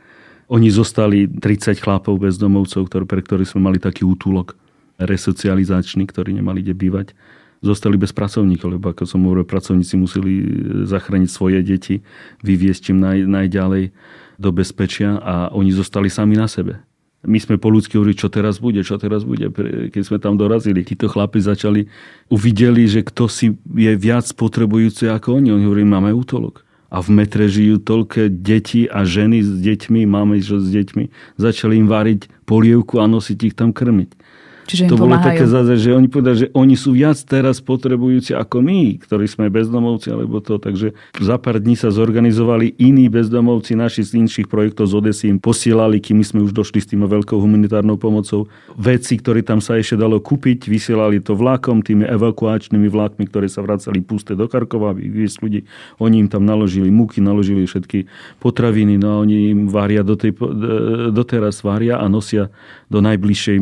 Oni 0.52 0.70
zostali 0.70 1.26
30 1.26 1.82
chlapov 1.82 2.22
bezdomovcov, 2.22 2.86
ktorý, 2.86 3.04
pre 3.08 3.24
ktorých 3.24 3.50
sme 3.50 3.72
mali 3.72 3.78
taký 3.82 4.06
útulok 4.06 4.54
resocializační, 5.00 6.06
ktorí 6.08 6.36
nemali 6.36 6.62
kde 6.62 6.74
bývať, 6.76 7.08
zostali 7.66 7.98
bez 7.98 8.14
pracovníkov, 8.14 8.78
lebo 8.78 8.94
ako 8.94 9.02
som 9.04 9.26
hovoril, 9.26 9.42
pracovníci 9.42 9.98
museli 9.98 10.32
zachrániť 10.86 11.30
svoje 11.30 11.60
deti, 11.66 12.06
vyviesť 12.46 12.94
im 12.94 12.98
naj, 13.02 13.18
najďalej 13.26 13.90
do 14.38 14.50
bezpečia 14.54 15.18
a 15.18 15.50
oni 15.50 15.74
zostali 15.74 16.06
sami 16.06 16.38
na 16.38 16.46
sebe. 16.46 16.78
My 17.26 17.42
sme 17.42 17.58
po 17.58 17.74
ľudsky 17.74 17.98
hovorili, 17.98 18.14
čo 18.14 18.30
teraz 18.30 18.62
bude, 18.62 18.86
čo 18.86 19.02
teraz 19.02 19.26
bude. 19.26 19.50
Keď 19.90 20.02
sme 20.06 20.22
tam 20.22 20.38
dorazili, 20.38 20.86
títo 20.86 21.10
chlapi 21.10 21.42
začali, 21.42 21.90
uvideli, 22.30 22.86
že 22.86 23.02
kto 23.02 23.26
si 23.26 23.58
je 23.74 23.92
viac 23.98 24.30
potrebujúci 24.38 25.10
ako 25.10 25.42
oni. 25.42 25.50
Oni 25.50 25.66
hovorili, 25.66 25.90
máme 25.90 26.14
útolok. 26.14 26.62
A 26.86 27.02
v 27.02 27.18
metre 27.18 27.50
žijú 27.50 27.82
toľké 27.82 28.30
deti 28.30 28.86
a 28.86 29.02
ženy 29.02 29.42
s 29.42 29.50
deťmi, 29.58 30.06
máme 30.06 30.38
s 30.38 30.54
deťmi. 30.54 31.34
Začali 31.34 31.82
im 31.82 31.90
váriť 31.90 32.30
polievku 32.46 33.02
a 33.02 33.10
nosiť 33.10 33.38
ich 33.50 33.58
tam 33.58 33.74
krmiť. 33.74 34.14
Čiže 34.66 34.90
to 34.90 34.98
bolo 34.98 35.14
také 35.22 35.46
zase, 35.46 35.78
že 35.78 35.94
oni 35.94 36.10
povedali, 36.10 36.36
že 36.46 36.48
oni 36.50 36.74
sú 36.74 36.98
viac 36.98 37.14
teraz 37.22 37.62
potrebujúci 37.62 38.34
ako 38.34 38.66
my, 38.66 38.98
ktorí 38.98 39.30
sme 39.30 39.46
bezdomovci, 39.46 40.10
alebo 40.10 40.42
to. 40.42 40.58
Takže 40.58 40.90
za 41.22 41.38
pár 41.38 41.62
dní 41.62 41.78
sa 41.78 41.94
zorganizovali 41.94 42.74
iní 42.82 43.06
bezdomovci, 43.06 43.78
naši 43.78 44.02
z 44.02 44.26
inších 44.26 44.50
projektov 44.50 44.90
z 44.90 44.94
Odesy 44.98 45.24
im 45.30 45.38
posielali, 45.38 46.02
kým 46.02 46.18
sme 46.26 46.42
už 46.42 46.50
došli 46.50 46.82
s 46.82 46.90
tým 46.90 47.06
veľkou 47.06 47.38
humanitárnou 47.38 47.94
pomocou. 47.94 48.50
Veci, 48.74 49.14
ktoré 49.22 49.46
tam 49.46 49.62
sa 49.62 49.78
ešte 49.78 49.94
dalo 49.94 50.18
kúpiť, 50.18 50.66
vysielali 50.66 51.22
to 51.22 51.38
vlakom, 51.38 51.86
tými 51.86 52.02
evakuačnými 52.02 52.90
vlakmi, 52.90 53.30
ktoré 53.30 53.46
sa 53.46 53.62
vracali 53.62 54.02
pusté 54.02 54.34
do 54.34 54.50
Karkova, 54.50 54.98
vyviesť 54.98 55.36
ľudí. 55.46 55.60
Oni 56.02 56.26
im 56.26 56.28
tam 56.28 56.42
naložili 56.42 56.90
múky, 56.90 57.22
naložili 57.22 57.70
všetky 57.70 58.10
potraviny, 58.42 58.98
no 58.98 59.14
a 59.14 59.16
oni 59.22 59.54
im 59.54 59.60
varia 59.70 60.02
do 60.02 60.18
tej, 60.18 60.34
doteraz 61.14 61.62
varia 61.62 62.02
a 62.02 62.10
nosia 62.10 62.50
do 62.90 62.98
najbližšej 62.98 63.58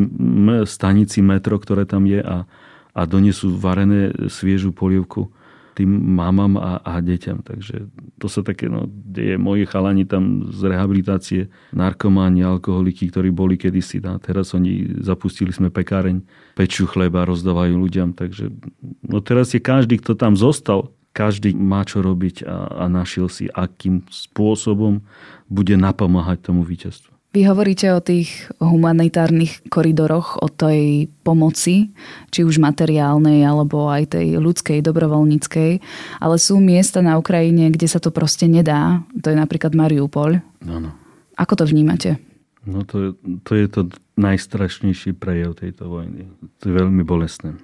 stanici 0.94 1.26
metro, 1.26 1.58
ktoré 1.58 1.90
tam 1.90 2.06
je 2.06 2.22
a, 2.22 2.46
a 2.94 3.00
donesú 3.02 3.50
varené 3.58 4.14
sviežu 4.30 4.70
polievku 4.70 5.26
tým 5.74 5.90
mamám 5.90 6.54
a, 6.54 6.78
a 6.86 7.02
deťam. 7.02 7.42
Takže 7.42 7.90
to 8.22 8.30
sa 8.30 8.46
také, 8.46 8.70
no, 8.70 8.86
deje. 8.86 9.34
Moji 9.34 9.66
chalani 9.66 10.06
tam 10.06 10.46
z 10.54 10.70
rehabilitácie, 10.70 11.50
narkománi, 11.74 12.46
alkoholiky, 12.46 13.10
ktorí 13.10 13.34
boli 13.34 13.58
kedysi. 13.58 13.98
A 14.06 14.22
teraz 14.22 14.54
oni 14.54 15.02
zapustili 15.02 15.50
sme 15.50 15.74
pekáreň, 15.74 16.22
pečú 16.54 16.86
chleba, 16.86 17.26
rozdávajú 17.26 17.74
ľuďom. 17.74 18.14
Takže 18.14 18.54
no 19.02 19.18
teraz 19.18 19.50
je 19.50 19.58
každý, 19.58 19.98
kto 19.98 20.14
tam 20.14 20.38
zostal, 20.38 20.94
každý 21.10 21.58
má 21.58 21.82
čo 21.82 22.06
robiť 22.06 22.46
a, 22.46 22.70
a 22.70 22.84
našiel 22.86 23.26
si, 23.26 23.50
akým 23.50 24.06
spôsobom 24.14 25.02
bude 25.50 25.74
napomáhať 25.74 26.54
tomu 26.54 26.62
víťazstvu. 26.62 27.13
Vy 27.34 27.50
hovoríte 27.50 27.90
o 27.90 27.98
tých 27.98 28.46
humanitárnych 28.62 29.66
koridoroch, 29.66 30.38
o 30.38 30.46
tej 30.46 31.10
pomoci, 31.26 31.90
či 32.30 32.46
už 32.46 32.62
materiálnej, 32.62 33.42
alebo 33.42 33.90
aj 33.90 34.14
tej 34.14 34.38
ľudskej, 34.38 34.78
dobrovoľníckej, 34.86 35.82
ale 36.22 36.36
sú 36.38 36.62
miesta 36.62 37.02
na 37.02 37.18
Ukrajine, 37.18 37.74
kde 37.74 37.90
sa 37.90 37.98
to 37.98 38.14
proste 38.14 38.46
nedá. 38.46 39.02
To 39.18 39.34
je 39.34 39.36
napríklad 39.36 39.74
Mariupol. 39.74 40.46
Áno. 40.62 40.94
Ako 41.34 41.58
to 41.58 41.66
vnímate? 41.66 42.22
No 42.62 42.86
to, 42.86 43.18
to 43.42 43.58
je 43.58 43.66
to 43.66 43.90
najstrašnejší 44.14 45.18
prejav 45.18 45.58
tejto 45.58 45.90
vojny. 45.90 46.30
To 46.62 46.70
je 46.70 46.74
veľmi 46.78 47.02
bolestné. 47.02 47.58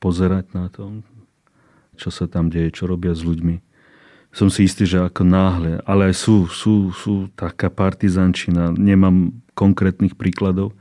Pozerať 0.00 0.56
na 0.56 0.72
to, 0.72 1.04
čo 2.00 2.08
sa 2.08 2.24
tam 2.24 2.48
deje, 2.48 2.72
čo 2.72 2.88
robia 2.88 3.12
s 3.12 3.20
ľuďmi 3.20 3.71
som 4.32 4.48
si 4.48 4.64
istý, 4.64 4.88
že 4.88 5.04
ako 5.04 5.28
náhle, 5.28 5.84
ale 5.84 6.08
aj 6.08 6.16
sú, 6.16 6.48
sú, 6.48 6.88
sú 6.96 7.28
taká 7.36 7.68
partizančina, 7.68 8.72
nemám 8.72 9.36
konkrétnych 9.52 10.16
príkladov, 10.16 10.72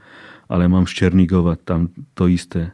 ale 0.48 0.72
mám 0.72 0.88
z 0.88 1.04
Černigova 1.04 1.60
tam 1.60 1.92
to 2.16 2.32
isté. 2.32 2.72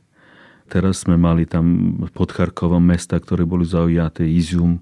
Teraz 0.69 1.01
sme 1.07 1.17
mali 1.17 1.49
tam 1.49 1.97
pod 2.13 2.29
Charkovom 2.29 2.83
mesta, 2.83 3.17
ktoré 3.17 3.41
boli 3.41 3.65
zaujaté, 3.65 4.29
Izium, 4.29 4.77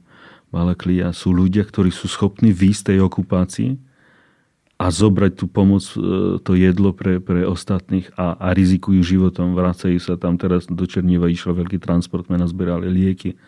Balaklia. 0.51 1.15
Sú 1.15 1.31
ľudia, 1.31 1.63
ktorí 1.63 1.93
sú 1.95 2.11
schopní 2.11 2.51
výjsť 2.51 2.91
tej 2.91 2.99
okupácii 3.05 3.71
a 4.75 4.91
zobrať 4.91 5.31
tú 5.39 5.45
pomoc, 5.47 5.85
to 6.43 6.51
jedlo 6.57 6.91
pre, 6.91 7.23
pre 7.23 7.47
ostatných 7.47 8.11
a, 8.19 8.35
a 8.35 8.51
rizikujú 8.51 8.99
životom. 8.99 9.55
Vracajú 9.55 9.95
sa 10.01 10.19
tam. 10.19 10.35
Teraz 10.35 10.67
do 10.67 10.83
Černieva 10.83 11.31
išlo 11.31 11.55
veľký 11.55 11.79
transport, 11.79 12.27
sme 12.27 12.41
nazberali 12.41 12.91
lieky 12.91 13.39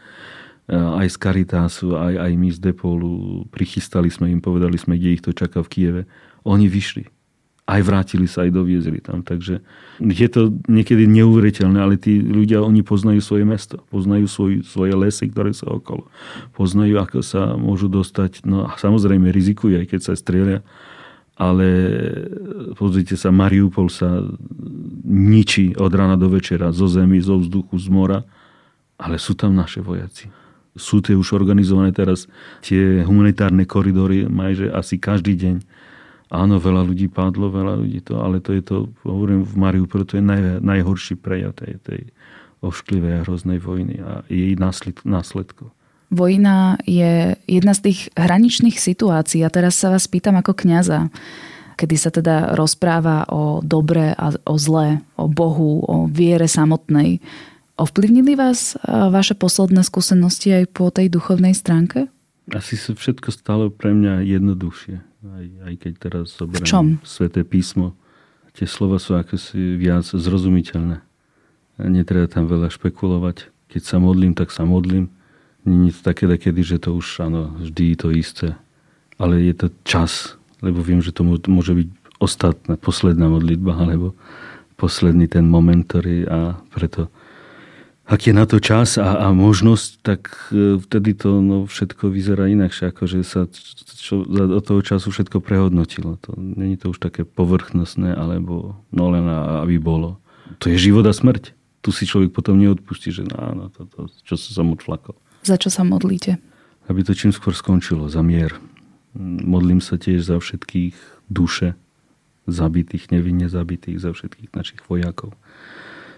aj 0.67 1.07
z 1.07 1.17
Caritásu, 1.17 1.95
aj, 1.95 2.27
aj 2.27 2.31
my 2.35 2.49
z 2.51 2.59
Depolu. 2.59 3.11
Prichystali 3.47 4.11
sme 4.11 4.27
im, 4.27 4.43
povedali 4.43 4.75
sme, 4.75 4.99
kde 4.99 5.15
ich 5.15 5.23
to 5.23 5.31
čaká 5.31 5.63
v 5.63 5.71
Kieve. 5.71 6.01
Oni 6.43 6.67
vyšli. 6.67 7.07
Aj 7.67 7.83
vrátili 7.83 8.31
sa, 8.31 8.47
aj 8.47 8.55
doviezli 8.55 8.99
tam. 9.03 9.23
Takže 9.23 9.59
je 9.99 10.27
to 10.31 10.55
niekedy 10.71 11.03
neuveriteľné, 11.07 11.79
ale 11.83 11.95
tí 11.99 12.19
ľudia, 12.19 12.63
oni 12.63 12.83
poznajú 12.83 13.19
svoje 13.19 13.43
mesto. 13.47 13.83
Poznajú 13.91 14.27
svoj, 14.27 14.51
svoje 14.63 14.95
lesy, 14.95 15.31
ktoré 15.31 15.51
sú 15.51 15.71
okolo. 15.71 16.07
Poznajú, 16.55 16.99
ako 16.99 17.19
sa 17.23 17.55
môžu 17.55 17.91
dostať. 17.91 18.43
No 18.47 18.67
a 18.67 18.75
samozrejme 18.75 19.31
rizikujú, 19.31 19.79
aj 19.79 19.87
keď 19.87 19.99
sa 20.03 20.13
strieľa. 20.19 20.63
Ale 21.39 21.67
pozrite 22.75 23.15
sa, 23.15 23.31
Mariupol 23.31 23.87
sa 23.87 24.25
ničí 25.07 25.75
od 25.79 25.91
rána 25.91 26.19
do 26.19 26.27
večera, 26.27 26.75
zo 26.75 26.91
zemi, 26.91 27.23
zo 27.23 27.39
vzduchu, 27.39 27.75
z 27.79 27.87
mora. 27.87 28.19
Ale 28.99 29.19
sú 29.19 29.35
tam 29.35 29.55
naše 29.55 29.79
vojaci 29.79 30.46
sú 30.77 31.03
tie 31.03 31.17
už 31.17 31.33
organizované 31.35 31.91
teraz 31.91 32.29
tie 32.61 33.03
humanitárne 33.03 33.67
koridory, 33.67 34.29
majže 34.29 34.71
asi 34.71 35.01
každý 35.01 35.35
deň. 35.35 35.55
Áno, 36.27 36.59
veľa 36.59 36.83
ľudí 36.83 37.07
padlo, 37.07 37.47
veľa 37.47 37.81
ľudí 37.81 38.03
to, 38.03 38.19
ale 38.19 38.43
to 38.43 38.51
je 38.51 38.63
to, 38.63 38.91
hovorím 39.07 39.47
v 39.47 39.53
Mariupole, 39.55 40.03
to 40.03 40.19
je 40.19 40.23
naj, 40.23 40.59
najhorší 40.59 41.15
prejav 41.15 41.55
tej, 41.55 41.79
tej 41.83 42.01
ošklivej 42.59 43.21
a 43.21 43.23
hroznej 43.23 43.59
vojny 43.63 44.01
a 44.01 44.27
jej 44.27 44.57
následkov. 45.07 45.71
Vojna 46.07 46.79
je 46.87 47.35
jedna 47.47 47.75
z 47.75 47.91
tých 47.91 47.99
hraničných 48.15 48.79
situácií 48.79 49.43
a 49.43 49.51
teraz 49.51 49.75
sa 49.75 49.91
vás 49.91 50.07
pýtam 50.07 50.39
ako 50.39 50.55
kňaza, 50.55 51.11
kedy 51.75 51.95
sa 51.99 52.09
teda 52.09 52.55
rozpráva 52.55 53.27
o 53.27 53.59
dobre 53.59 54.15
a 54.15 54.31
o 54.47 54.55
zle, 54.55 55.03
o 55.19 55.27
Bohu, 55.27 55.83
o 55.83 56.07
viere 56.07 56.47
samotnej. 56.47 57.19
Ovplyvnili 57.77 58.33
vás 58.33 58.73
vaše 58.89 59.37
posledné 59.37 59.85
skúsenosti 59.85 60.49
aj 60.49 60.65
po 60.73 60.89
tej 60.89 61.13
duchovnej 61.13 61.53
stránke? 61.53 62.09
Asi 62.49 62.73
sa 62.73 62.97
všetko 62.97 63.29
stalo 63.29 63.69
pre 63.69 63.93
mňa 63.93 64.25
jednoduchšie. 64.25 64.95
Aj, 65.27 65.45
aj 65.69 65.73
keď 65.77 65.93
teraz 66.01 66.33
zoberiem 66.33 66.65
v 66.65 66.69
čom? 66.69 66.85
Sveté 67.05 67.45
písmo. 67.45 67.93
Tie 68.57 68.65
slova 68.65 68.97
sú 68.97 69.13
akosi 69.13 69.77
viac 69.77 70.09
zrozumiteľné. 70.09 71.05
Netreba 71.85 72.25
tam 72.25 72.49
veľa 72.49 72.73
špekulovať. 72.73 73.53
Keď 73.69 73.81
sa 73.85 74.01
modlím, 74.01 74.33
tak 74.33 74.49
sa 74.49 74.65
modlím. 74.65 75.13
Je 75.61 75.93
to 75.93 76.01
také 76.01 76.25
kedy, 76.25 76.61
že 76.65 76.77
to 76.81 76.97
už 76.97 77.29
áno, 77.29 77.61
vždy 77.61 77.93
to 77.93 78.09
isté. 78.09 78.57
Ale 79.21 79.37
je 79.37 79.53
to 79.53 79.67
čas, 79.85 80.33
lebo 80.65 80.81
viem, 80.81 81.05
že 81.05 81.13
to 81.13 81.21
môže 81.27 81.77
byť 81.77 81.89
ostatná, 82.17 82.73
posledná 82.73 83.29
modlitba, 83.29 83.77
alebo 83.77 84.17
posledný 84.81 85.29
ten 85.29 85.45
moment, 85.45 85.85
ktorý 85.85 86.25
a 86.25 86.57
preto 86.73 87.13
ak 88.07 88.31
je 88.31 88.33
na 88.33 88.47
to 88.47 88.63
čas 88.63 88.95
a, 88.95 89.27
a 89.27 89.35
možnosť, 89.35 89.89
tak 89.99 90.31
e, 90.55 90.79
vtedy 90.79 91.11
to 91.11 91.43
no, 91.43 91.67
všetko 91.67 92.07
vyzerá 92.07 92.47
inakšie, 92.47 92.87
ako 92.87 93.03
že 93.03 93.19
sa 93.27 93.51
čo, 93.99 94.23
od 94.23 94.63
toho 94.63 94.79
času 94.79 95.11
všetko 95.11 95.43
prehodnotilo. 95.43 96.15
To, 96.23 96.31
není 96.39 96.79
to 96.79 96.95
už 96.95 97.03
také 97.03 97.27
povrchnostné, 97.27 98.15
alebo 98.15 98.79
no 98.95 99.11
len 99.11 99.27
aby 99.27 99.75
bolo. 99.75 100.23
To 100.63 100.71
je 100.71 100.79
život 100.79 101.03
a 101.03 101.11
smrť. 101.11 101.51
Tu 101.83 101.89
si 101.91 102.07
človek 102.07 102.31
potom 102.31 102.55
neodpustí, 102.55 103.11
že 103.11 103.27
no, 103.27 103.35
áno, 103.35 103.63
to, 103.75 103.83
to, 103.91 104.07
čo 104.23 104.39
sa 104.39 104.55
som 104.55 104.71
odflakol. 104.71 105.19
Za 105.43 105.59
čo 105.59 105.67
sa 105.67 105.83
modlíte? 105.83 106.39
Aby 106.87 107.03
to 107.03 107.11
čím 107.11 107.35
skôr 107.35 107.51
skončilo, 107.51 108.07
za 108.07 108.23
mier. 108.23 108.55
Modlím 109.19 109.83
sa 109.83 109.99
tiež 109.99 110.23
za 110.23 110.39
všetkých 110.39 110.95
duše 111.27 111.75
zabitých, 112.47 113.11
nevinne 113.11 113.51
zabitých, 113.51 113.99
za 113.99 114.15
všetkých 114.15 114.55
našich 114.55 114.81
vojakov. 114.87 115.35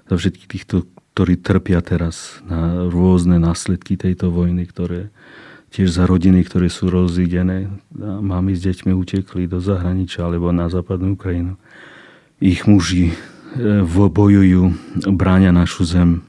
Za 0.06 0.16
všetkých 0.22 0.50
týchto 0.50 0.86
ktorí 1.20 1.36
trpia 1.36 1.84
teraz 1.84 2.40
na 2.48 2.88
rôzne 2.88 3.44
následky 3.44 4.00
tejto 4.00 4.32
vojny, 4.32 4.64
ktoré 4.64 5.12
tiež 5.68 5.92
za 5.92 6.08
rodiny, 6.08 6.48
ktoré 6.48 6.72
sú 6.72 6.88
rozídené. 6.88 7.68
Mami 8.00 8.56
s 8.56 8.64
deťmi 8.64 8.96
utekli 8.96 9.44
do 9.44 9.60
zahraničia 9.60 10.24
alebo 10.24 10.56
na 10.56 10.72
západnú 10.72 11.20
Ukrajinu. 11.20 11.60
Ich 12.40 12.64
muži 12.64 13.12
e, 13.12 13.84
bojujú, 13.84 14.72
bráňa 15.12 15.52
našu 15.52 15.84
zem. 15.84 16.24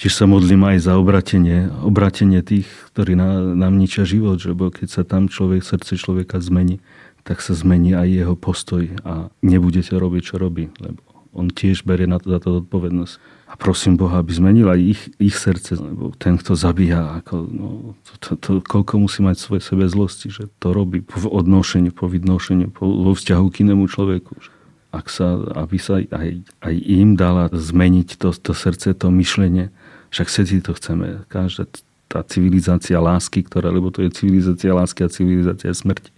Tiež 0.00 0.16
sa 0.16 0.24
modlím 0.24 0.64
aj 0.64 0.88
za 0.88 0.96
obratenie, 0.96 1.68
obratenie 1.84 2.40
tých, 2.40 2.72
ktorí 2.96 3.12
nám 3.12 3.76
ničia 3.76 4.08
život, 4.08 4.40
lebo 4.48 4.72
keď 4.72 4.88
sa 4.88 5.02
tam 5.04 5.28
človek, 5.28 5.60
srdce 5.60 6.00
človeka 6.00 6.40
zmení, 6.40 6.80
tak 7.20 7.44
sa 7.44 7.52
zmení 7.52 7.92
aj 7.92 8.08
jeho 8.08 8.32
postoj 8.40 8.96
a 9.04 9.28
nebudete 9.44 9.92
robiť, 9.92 10.22
čo 10.24 10.40
robí, 10.40 10.72
lebo 10.80 11.04
on 11.36 11.52
tiež 11.52 11.84
berie 11.84 12.08
na 12.08 12.16
to, 12.16 12.32
za 12.32 12.40
to 12.40 12.64
odpovednosť 12.64 13.41
a 13.52 13.54
prosím 13.60 14.00
Boha, 14.00 14.24
aby 14.24 14.32
zmenil 14.32 14.72
aj 14.72 14.80
ich, 14.80 15.02
ich 15.20 15.36
srdce, 15.36 15.76
lebo 15.76 16.16
ten, 16.16 16.40
kto 16.40 16.56
zabíja, 16.56 17.20
ako, 17.20 17.34
no, 17.52 17.68
to, 18.08 18.12
to, 18.16 18.30
to, 18.40 18.50
koľko 18.64 18.96
musí 18.96 19.20
mať 19.20 19.36
svoje 19.36 19.60
sebe 19.60 19.84
zlosti, 19.84 20.32
že 20.32 20.48
to 20.56 20.72
robí 20.72 21.04
po 21.04 21.20
odnošeniu, 21.28 21.92
po 21.92 22.08
vydnošeniu, 22.08 22.72
po, 22.72 22.88
vo 22.88 23.12
vzťahu 23.12 23.44
k 23.52 23.68
inému 23.68 23.84
človeku. 23.92 24.40
ak 24.88 25.06
sa, 25.12 25.36
aby 25.52 25.76
sa 25.76 26.00
aj, 26.00 26.48
aj 26.64 26.74
im 26.80 27.12
dala 27.12 27.52
zmeniť 27.52 28.16
to, 28.16 28.32
to 28.32 28.56
srdce, 28.56 28.96
to 28.96 29.12
myšlenie. 29.12 29.68
Však 30.12 30.28
všetci 30.28 30.56
to 30.64 30.72
chceme. 30.76 31.24
Každá 31.28 31.68
tá 32.08 32.20
civilizácia 32.24 33.00
lásky, 33.00 33.40
ktorá, 33.44 33.72
lebo 33.72 33.88
to 33.88 34.04
je 34.04 34.12
civilizácia 34.12 34.72
lásky 34.76 35.04
a 35.04 35.12
civilizácia 35.12 35.72
smrti. 35.72 36.12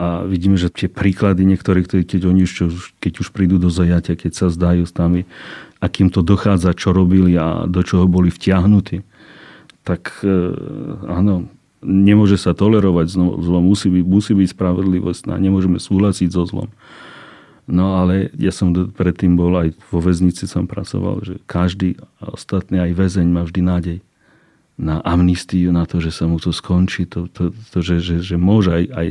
A 0.00 0.24
vidíme, 0.24 0.56
že 0.56 0.72
tie 0.72 0.88
príklady 0.88 1.44
niektorých, 1.44 2.08
keď 2.08 2.24
oni 2.24 2.48
už, 2.48 2.96
keď 3.04 3.20
už 3.20 3.28
prídu 3.36 3.60
do 3.60 3.68
zajatia, 3.68 4.16
keď 4.16 4.32
sa 4.32 4.46
zdajú 4.48 4.88
s 4.88 4.96
nami, 4.96 5.28
akým 5.76 6.08
to 6.08 6.24
dochádza, 6.24 6.72
čo 6.72 6.96
robili 6.96 7.36
a 7.36 7.68
do 7.68 7.84
čoho 7.84 8.08
boli 8.08 8.32
vtiahnutí, 8.32 9.04
tak 9.84 10.24
e, 10.24 10.56
áno, 11.04 11.52
nemôže 11.84 12.40
sa 12.40 12.56
tolerovať 12.56 13.12
zlo, 13.12 13.60
musí 13.60 13.92
byť, 13.92 14.04
musí 14.08 14.32
byť 14.32 14.48
spravodlivosť 14.56 15.28
a 15.28 15.36
nemôžeme 15.36 15.76
súhlasiť 15.76 16.32
so 16.32 16.48
zlom. 16.48 16.72
No 17.68 18.00
ale 18.00 18.32
ja 18.40 18.56
som 18.56 18.72
predtým 18.72 19.36
bol 19.36 19.52
aj 19.52 19.76
vo 19.92 20.00
väznici 20.00 20.48
som 20.48 20.64
pracoval, 20.64 21.22
že 21.28 21.34
každý 21.44 22.00
ostatný 22.24 22.80
aj 22.88 22.96
väzeň 22.96 23.28
má 23.28 23.44
vždy 23.44 23.60
nádej 23.60 23.98
na 24.80 25.04
amnistiu, 25.04 25.76
na 25.76 25.84
to, 25.84 26.00
že 26.00 26.08
sa 26.08 26.24
mu 26.24 26.40
to 26.40 26.56
skončí, 26.56 27.04
to, 27.04 27.28
to, 27.28 27.52
to 27.52 27.78
že, 27.84 28.00
že, 28.00 28.16
že 28.24 28.36
môže 28.40 28.72
aj, 28.72 28.84
aj 28.96 29.08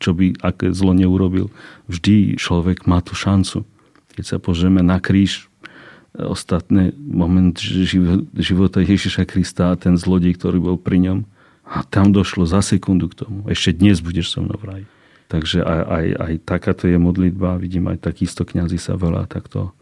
čo 0.00 0.16
by 0.16 0.32
aké 0.40 0.72
zlo 0.72 0.96
neurobil. 0.96 1.52
Vždy 1.92 2.40
človek 2.40 2.88
má 2.88 3.04
tú 3.04 3.12
šancu. 3.12 3.68
Keď 4.16 4.24
sa 4.24 4.38
požeme 4.40 4.80
na 4.80 4.96
kríž, 4.96 5.52
ostatné 6.12 6.92
moment 6.96 7.56
života 8.36 8.84
Ježiša 8.84 9.24
Krista 9.24 9.72
a 9.72 9.78
ten 9.80 9.96
zlodej, 9.96 10.36
ktorý 10.36 10.60
bol 10.60 10.76
pri 10.76 11.00
ňom, 11.00 11.18
a 11.64 11.86
tam 11.88 12.12
došlo 12.12 12.44
za 12.44 12.60
sekundu 12.60 13.08
k 13.08 13.24
tomu. 13.24 13.48
Ešte 13.48 13.72
dnes 13.72 14.04
budeš 14.04 14.36
so 14.36 14.44
mnou 14.44 14.60
v 14.60 14.64
raji. 14.68 14.86
Takže 15.32 15.64
aj, 15.64 15.80
aj, 15.88 16.06
aj 16.20 16.32
takáto 16.44 16.84
je 16.84 17.00
modlitba. 17.00 17.56
Vidím, 17.56 17.88
aj 17.88 18.04
takisto 18.04 18.44
kňazi 18.44 18.76
sa 18.76 19.00
veľa 19.00 19.24
takto 19.24 19.72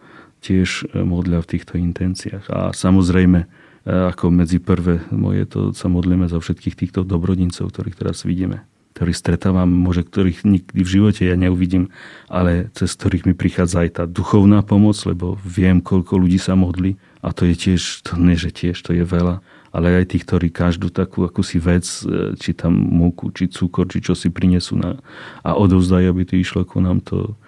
tiež 0.46 0.94
e, 0.94 1.02
modlia 1.02 1.42
v 1.42 1.50
týchto 1.50 1.74
intenciách. 1.74 2.46
A 2.46 2.70
samozrejme, 2.70 3.40
e, 3.42 3.46
ako 3.88 4.28
medzi 4.28 4.60
prvé 4.60 5.00
moje, 5.08 5.48
to 5.48 5.60
sa 5.72 5.88
modlíme 5.88 6.28
za 6.28 6.36
všetkých 6.36 6.76
týchto 6.76 7.00
dobrodincov, 7.04 7.72
ktorých 7.72 7.96
teraz 7.96 8.24
vidíme 8.28 8.64
ktorých 8.90 9.16
stretávam, 9.16 9.70
možno 9.70 10.04
ktorých 10.04 10.44
nikdy 10.44 10.82
v 10.82 10.92
živote 10.98 11.22
ja 11.24 11.38
neuvidím, 11.38 11.88
ale 12.26 12.68
cez 12.76 12.92
ktorých 12.98 13.24
mi 13.24 13.34
prichádza 13.38 13.86
aj 13.86 13.90
tá 13.96 14.04
duchovná 14.04 14.60
pomoc, 14.60 14.98
lebo 15.06 15.38
viem, 15.40 15.80
koľko 15.80 16.20
ľudí 16.20 16.36
sa 16.36 16.58
modlí 16.58 16.98
a 17.24 17.32
to 17.32 17.48
je 17.48 17.54
tiež, 17.56 18.04
to 18.04 18.18
nie, 18.20 18.36
že 18.36 18.50
tiež, 18.52 18.76
to 18.82 18.92
je 18.92 19.06
veľa 19.06 19.40
ale 19.70 20.02
aj 20.02 20.14
tí, 20.14 20.18
ktorí 20.18 20.50
každú 20.50 20.90
takú 20.90 21.22
akúsi 21.22 21.62
vec, 21.62 21.86
e, 22.02 22.34
či 22.34 22.58
tam 22.58 22.74
múku, 22.74 23.30
či 23.30 23.46
cukor, 23.46 23.86
či 23.86 24.02
čo 24.02 24.18
si 24.18 24.26
prinesú 24.26 24.74
na, 24.74 24.98
a 25.46 25.54
odovzdajú, 25.54 26.10
aby 26.10 26.26
to 26.26 26.34
išlo 26.34 26.66
ku 26.66 26.82
nám, 26.82 26.98
to 27.06 27.38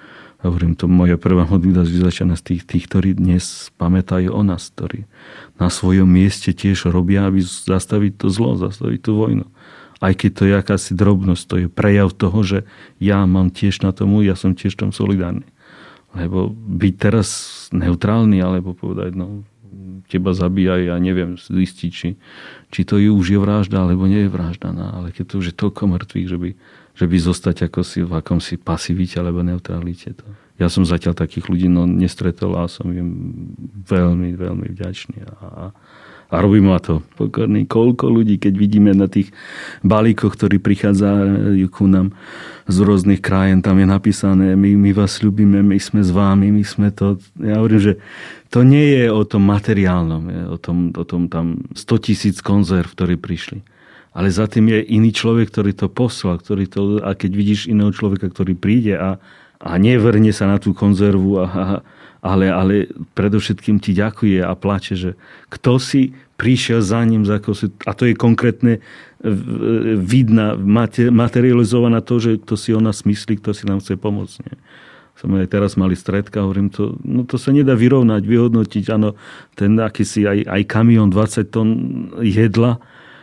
hovorím, 0.42 0.74
to 0.74 0.90
moja 0.90 1.14
prvá 1.14 1.46
modlitba 1.46 1.86
začína 1.86 2.34
z 2.34 2.42
tých, 2.42 2.62
tých, 2.66 2.84
ktorí 2.90 3.14
dnes 3.14 3.70
pamätajú 3.78 4.34
o 4.34 4.42
nás, 4.42 4.74
ktorí 4.74 5.06
na 5.56 5.70
svojom 5.70 6.10
mieste 6.10 6.50
tiež 6.50 6.90
robia, 6.90 7.30
aby 7.30 7.38
zastaviť 7.42 8.12
to 8.18 8.26
zlo, 8.28 8.58
zastaviť 8.58 9.00
tú 9.00 9.14
vojnu. 9.14 9.46
Aj 10.02 10.10
keď 10.18 10.30
to 10.34 10.42
je 10.50 10.54
akási 10.58 10.92
drobnosť, 10.98 11.42
to 11.46 11.54
je 11.62 11.66
prejav 11.70 12.10
toho, 12.10 12.42
že 12.42 12.58
ja 12.98 13.22
mám 13.22 13.54
tiež 13.54 13.86
na 13.86 13.94
tomu, 13.94 14.26
ja 14.26 14.34
som 14.34 14.58
tiež 14.58 14.74
tom 14.74 14.90
solidárny. 14.90 15.46
Lebo 16.12 16.50
byť 16.50 16.94
teraz 16.98 17.28
neutrálny, 17.70 18.42
alebo 18.42 18.74
povedať, 18.74 19.14
no 19.14 19.46
teba 20.08 20.32
zabíja, 20.32 20.78
ja 20.78 20.96
neviem 20.98 21.38
zistiť, 21.38 21.90
či, 21.90 22.16
či 22.70 22.80
to 22.82 22.98
už 22.98 23.26
je 23.34 23.38
vražda, 23.38 23.84
alebo 23.84 24.06
nie 24.06 24.26
je 24.26 24.30
vražda. 24.30 24.72
No, 24.72 24.88
ale 24.88 25.14
keď 25.14 25.24
to 25.28 25.34
už 25.42 25.46
je 25.52 25.56
toľko 25.56 25.82
mŕtvych, 25.92 26.26
že 26.28 26.38
by, 26.38 26.50
že 26.98 27.04
by 27.08 27.16
zostať 27.18 27.56
ako 27.70 27.80
si, 27.82 28.00
v 28.04 28.12
akomsi 28.12 28.54
pasivite 28.58 29.20
alebo 29.20 29.40
neutralite. 29.44 30.14
To. 30.18 30.26
Ja 30.60 30.68
som 30.68 30.84
zatiaľ 30.84 31.16
takých 31.16 31.48
ľudí 31.48 31.66
no, 31.66 31.88
nestretol 31.88 32.54
a 32.60 32.68
som 32.68 32.86
im 32.92 33.10
veľmi, 33.88 34.36
veľmi 34.36 34.66
vďačný. 34.70 35.24
A, 35.24 35.32
a 35.42 35.64
robí 36.40 36.64
ma 36.64 36.80
to 36.80 37.04
pokorný. 37.20 37.68
Koľko 37.68 38.08
ľudí, 38.08 38.40
keď 38.40 38.54
vidíme 38.56 38.96
na 38.96 39.04
tých 39.04 39.34
balíkoch, 39.84 40.32
ktorí 40.32 40.56
prichádzajú 40.64 41.66
ku 41.68 41.84
nám 41.84 42.16
z 42.64 42.76
rôznych 42.80 43.20
krajín, 43.20 43.60
tam 43.60 43.76
je 43.76 43.84
napísané, 43.84 44.56
my, 44.56 44.72
my 44.78 44.90
vás 44.96 45.20
ľubíme, 45.20 45.60
my 45.60 45.76
sme 45.76 46.00
s 46.00 46.08
vámi, 46.08 46.48
my 46.48 46.64
sme 46.64 46.88
to. 46.88 47.20
Ja 47.36 47.60
hovorím, 47.60 47.82
že 47.84 47.92
to 48.48 48.64
nie 48.64 48.96
je 48.96 49.12
o 49.12 49.22
tom 49.28 49.44
materiálnom, 49.44 50.22
je 50.30 50.42
o 50.48 50.56
tom, 50.56 50.78
o 50.96 51.04
tom 51.04 51.28
tam 51.28 51.68
100 51.76 52.06
tisíc 52.06 52.36
konzerv, 52.40 52.96
ktorí 52.96 53.20
prišli. 53.20 53.60
Ale 54.12 54.28
za 54.28 54.48
tým 54.48 54.68
je 54.72 54.80
iný 54.92 55.12
človek, 55.12 55.52
ktorý 55.52 55.72
to 55.72 55.88
poslal, 55.88 56.36
ktorý 56.36 56.64
to, 56.68 56.80
a 57.00 57.16
keď 57.16 57.32
vidíš 57.32 57.60
iného 57.68 57.92
človeka, 57.92 58.28
ktorý 58.28 58.56
príde 58.56 58.96
a, 58.96 59.16
a 59.60 59.70
nevrne 59.80 60.32
sa 60.36 60.48
na 60.48 60.60
tú 60.60 60.76
konzervu 60.76 61.40
a, 61.40 61.44
a 61.48 61.64
ale, 62.22 62.46
ale 62.48 62.74
predovšetkým 63.18 63.82
ti 63.82 63.98
ďakuje 63.98 64.46
a 64.46 64.54
plače, 64.54 64.94
že 64.94 65.10
kto 65.50 65.82
si 65.82 66.14
prišiel 66.38 66.78
za 66.78 67.02
ním, 67.02 67.26
za 67.26 67.42
si, 67.54 67.66
a 67.82 67.92
to 67.94 68.06
je 68.06 68.14
konkrétne 68.14 68.78
vidná, 69.98 70.54
materializovaná 71.10 72.02
to, 72.02 72.22
že 72.22 72.38
kto 72.42 72.54
si 72.54 72.70
o 72.74 72.80
nás 72.82 73.02
myslí, 73.02 73.42
kto 73.42 73.50
si 73.54 73.66
nám 73.66 73.82
chce 73.82 73.98
pomôcť. 73.98 74.36
Nie? 74.46 74.54
Sme 75.18 75.46
aj 75.46 75.54
teraz 75.54 75.78
mali 75.78 75.94
stredka, 75.94 76.42
hovorím, 76.42 76.70
to, 76.70 76.98
no 77.06 77.22
to 77.22 77.38
sa 77.38 77.54
nedá 77.54 77.78
vyrovnať, 77.78 78.22
vyhodnotiť. 78.26 78.84
Áno, 78.90 79.14
ten 79.54 79.78
akýsi 79.78 80.26
aj, 80.26 80.38
aj 80.50 80.62
kamión 80.66 81.10
20 81.14 81.46
tón 81.54 81.68
jedla, 82.22 82.82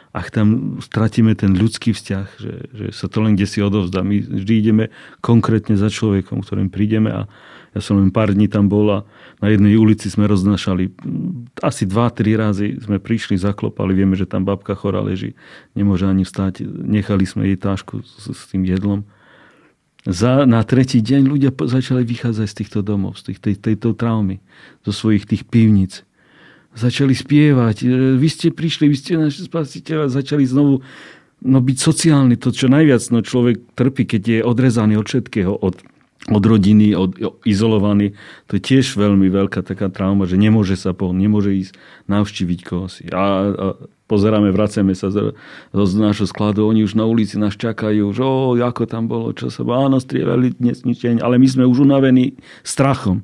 ak 0.09 0.33
tam 0.33 0.77
stratíme 0.81 1.37
ten 1.37 1.53
ľudský 1.53 1.93
vzťah, 1.93 2.27
že, 2.41 2.53
že 2.73 2.85
sa 2.89 3.05
to 3.05 3.21
len 3.21 3.37
kde 3.37 3.45
si 3.45 3.61
odovzdá. 3.61 4.01
My 4.01 4.17
vždy 4.17 4.53
ideme 4.57 4.85
konkrétne 5.21 5.77
za 5.77 5.93
človekom, 5.93 6.41
ktorým 6.41 6.73
prídeme 6.73 7.13
a 7.13 7.21
ja 7.77 7.81
som 7.85 8.01
len 8.01 8.09
pár 8.09 8.33
dní 8.33 8.49
tam 8.49 8.65
bol 8.65 8.89
a 8.89 8.99
na 9.37 9.53
jednej 9.53 9.77
ulici 9.77 10.09
sme 10.09 10.25
roznašali 10.25 10.89
asi 11.61 11.85
dva, 11.85 12.09
tri 12.09 12.33
razy 12.33 12.81
sme 12.81 12.97
prišli, 12.97 13.37
zaklopali, 13.37 13.93
vieme, 13.93 14.17
že 14.17 14.25
tam 14.25 14.41
babka 14.41 14.73
chora 14.73 15.05
leží, 15.05 15.37
nemôže 15.77 16.09
ani 16.09 16.25
vstať, 16.25 16.65
nechali 16.65 17.29
sme 17.29 17.45
jej 17.45 17.57
tášku 17.61 18.01
s, 18.01 18.33
s 18.33 18.41
tým 18.49 18.65
jedlom. 18.65 19.05
Za, 20.09 20.49
na 20.49 20.65
tretí 20.65 20.97
deň 21.05 21.21
ľudia 21.29 21.51
začali 21.53 22.01
vychádzať 22.01 22.47
z 22.49 22.57
týchto 22.57 22.79
domov, 22.81 23.21
z 23.21 23.29
tých, 23.29 23.39
tej, 23.45 23.55
tejto 23.61 23.93
traumy, 23.93 24.41
zo 24.81 24.89
svojich 24.89 25.29
tých 25.29 25.45
pivníc 25.45 26.08
začali 26.75 27.13
spievať. 27.15 27.77
E, 27.83 27.87
vy 28.17 28.27
ste 28.29 28.53
prišli, 28.53 28.85
vy 28.89 28.97
ste 28.97 29.11
naši 29.17 29.45
spasiteľ, 29.45 30.09
začali 30.09 30.43
znovu 30.45 30.85
no, 31.41 31.57
byť 31.59 31.77
sociálny. 31.77 32.35
To, 32.37 32.53
čo 32.53 32.69
najviac 32.69 33.01
no, 33.09 33.25
človek 33.25 33.57
trpí, 33.73 34.03
keď 34.05 34.21
je 34.21 34.39
odrezaný 34.45 34.99
od 34.99 35.07
všetkého, 35.07 35.53
od, 35.55 35.81
od 36.27 36.43
rodiny, 36.43 36.93
od, 36.93 37.15
izolovaný. 37.47 38.13
To 38.51 38.59
je 38.59 38.61
tiež 38.61 38.99
veľmi 38.99 39.31
veľká 39.31 39.63
taká 39.65 39.89
trauma, 39.89 40.29
že 40.29 40.37
nemôže 40.37 40.75
sa 40.75 40.93
po, 40.93 41.15
nemôže 41.15 41.55
ísť 41.55 41.73
navštíviť 42.11 42.59
koho 42.61 42.87
si. 42.91 43.07
A, 43.09 43.23
a 43.49 43.65
pozeráme, 44.09 44.49
vraceme 44.49 44.97
sa 44.97 45.13
z, 45.13 45.37
z 45.71 45.93
nášho 45.95 46.25
skladu, 46.25 46.65
oni 46.65 46.83
už 46.83 46.97
na 46.97 47.05
ulici 47.05 47.37
nás 47.37 47.53
čakajú, 47.53 48.09
že 48.09 48.25
o, 48.25 48.57
ako 48.57 48.89
tam 48.89 49.05
bolo, 49.05 49.31
čo 49.37 49.53
sa 49.53 49.61
áno, 49.61 50.01
strieľali 50.01 50.57
dnes 50.57 50.81
nič, 50.81 51.05
ale 51.05 51.37
my 51.37 51.47
sme 51.47 51.63
už 51.69 51.85
unavení 51.85 52.41
strachom. 52.65 53.21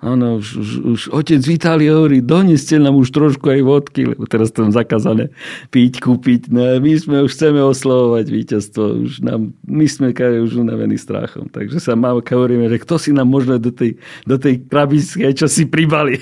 Áno, 0.00 0.40
už, 0.40 0.48
už, 0.56 0.70
už 0.80 1.00
otec 1.12 1.44
Vitali 1.44 1.84
hovorí, 1.92 2.24
doneste 2.24 2.80
nám 2.80 2.96
už 2.96 3.12
trošku 3.12 3.52
aj 3.52 3.60
vodky, 3.60 4.08
lebo 4.08 4.24
teraz 4.24 4.48
tam 4.48 4.72
zakázané 4.72 5.28
piť, 5.68 6.00
kúpiť. 6.00 6.48
No, 6.48 6.80
my 6.80 6.92
sme 6.96 7.16
už 7.28 7.36
chceme 7.36 7.60
oslovovať 7.60 8.26
víťazstvo. 8.32 8.82
Už 9.04 9.20
nám, 9.20 9.52
my 9.68 9.84
sme 9.84 10.16
už 10.16 10.56
unavení 10.56 10.96
strachom. 10.96 11.52
Takže 11.52 11.84
sa 11.84 11.92
máme 12.00 12.24
hovoríme, 12.24 12.72
že 12.72 12.80
kto 12.80 12.96
si 12.96 13.12
nám 13.12 13.28
možno 13.28 13.60
do 13.60 13.68
tej, 13.68 14.00
do 14.24 14.40
tej 14.40 14.64
krabičky 14.64 15.36
čo 15.36 15.44
si 15.52 15.68
pribali. 15.68 16.16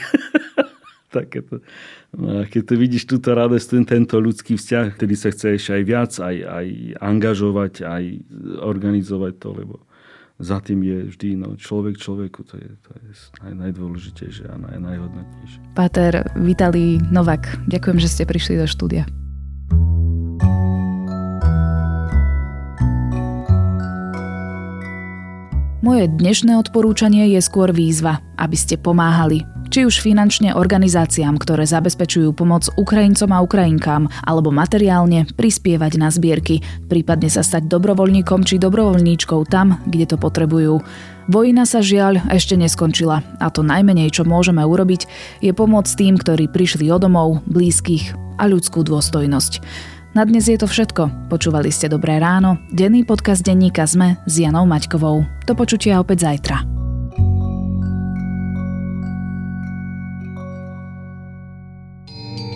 Takéto. 1.14 1.62
No 2.18 2.42
keď 2.50 2.62
to 2.66 2.74
vidíš 2.74 3.06
túto 3.06 3.30
radosť, 3.30 3.66
ten, 3.78 3.84
tento 3.86 4.18
ľudský 4.18 4.58
vzťah, 4.58 4.98
ktorý 4.98 5.14
sa 5.14 5.30
chce 5.30 5.46
ešte 5.54 5.70
aj 5.78 5.82
viac, 5.86 6.12
aj, 6.18 6.36
aj 6.40 6.66
angažovať, 6.98 7.72
aj 7.86 8.04
organizovať 8.58 9.32
to, 9.38 9.48
lebo 9.54 9.74
za 10.38 10.62
tým 10.62 10.87
je 10.87 10.98
vždy 11.11 11.29
no, 11.35 11.59
človek 11.59 11.98
človeku, 11.98 12.46
to 12.46 12.55
je, 12.62 12.70
to 12.87 12.90
je 12.94 13.11
naj, 13.42 13.53
najdôležitejšie 13.59 14.46
a 14.46 14.55
naj, 14.55 14.79
najhodnotnejšie. 14.79 15.61
Páter 15.74 16.22
Vitalý 16.38 17.03
Novak, 17.11 17.59
ďakujem, 17.66 17.98
že 17.98 18.09
ste 18.09 18.22
prišli 18.22 18.62
do 18.62 18.66
štúdia. 18.70 19.05
Moje 25.83 26.11
dnešné 26.11 26.55
odporúčanie 26.59 27.33
je 27.35 27.40
skôr 27.42 27.74
výzva, 27.74 28.22
aby 28.38 28.55
ste 28.55 28.79
pomáhali 28.79 29.42
či 29.78 29.86
už 29.86 30.02
finančne 30.02 30.58
organizáciám, 30.58 31.38
ktoré 31.38 31.62
zabezpečujú 31.62 32.34
pomoc 32.34 32.66
Ukrajincom 32.74 33.30
a 33.30 33.38
Ukrajinkám, 33.46 34.10
alebo 34.26 34.50
materiálne 34.50 35.30
prispievať 35.38 36.02
na 36.02 36.10
zbierky, 36.10 36.66
prípadne 36.90 37.30
sa 37.30 37.46
stať 37.46 37.70
dobrovoľníkom 37.70 38.42
či 38.42 38.58
dobrovoľníčkou 38.58 39.38
tam, 39.46 39.78
kde 39.86 40.10
to 40.10 40.16
potrebujú. 40.18 40.82
Vojna 41.30 41.62
sa 41.62 41.78
žiaľ 41.78 42.26
ešte 42.26 42.58
neskončila 42.58 43.22
a 43.38 43.46
to 43.54 43.62
najmenej, 43.62 44.10
čo 44.10 44.26
môžeme 44.26 44.66
urobiť, 44.66 45.06
je 45.46 45.54
pomôcť 45.54 45.92
tým, 45.94 46.18
ktorí 46.18 46.50
prišli 46.50 46.90
o 46.90 46.98
domov, 46.98 47.46
blízkych 47.46 48.18
a 48.34 48.50
ľudskú 48.50 48.82
dôstojnosť. 48.82 49.62
Na 50.10 50.26
dnes 50.26 50.50
je 50.50 50.58
to 50.58 50.66
všetko. 50.66 51.30
Počúvali 51.30 51.70
ste 51.70 51.86
Dobré 51.86 52.18
ráno, 52.18 52.58
denný 52.74 53.06
podcast 53.06 53.46
denníka 53.46 53.86
ZME 53.86 54.18
s 54.26 54.42
Janou 54.42 54.66
Maťkovou. 54.66 55.22
Do 55.46 55.54
počutia 55.54 56.02
opäť 56.02 56.26
zajtra. 56.26 56.77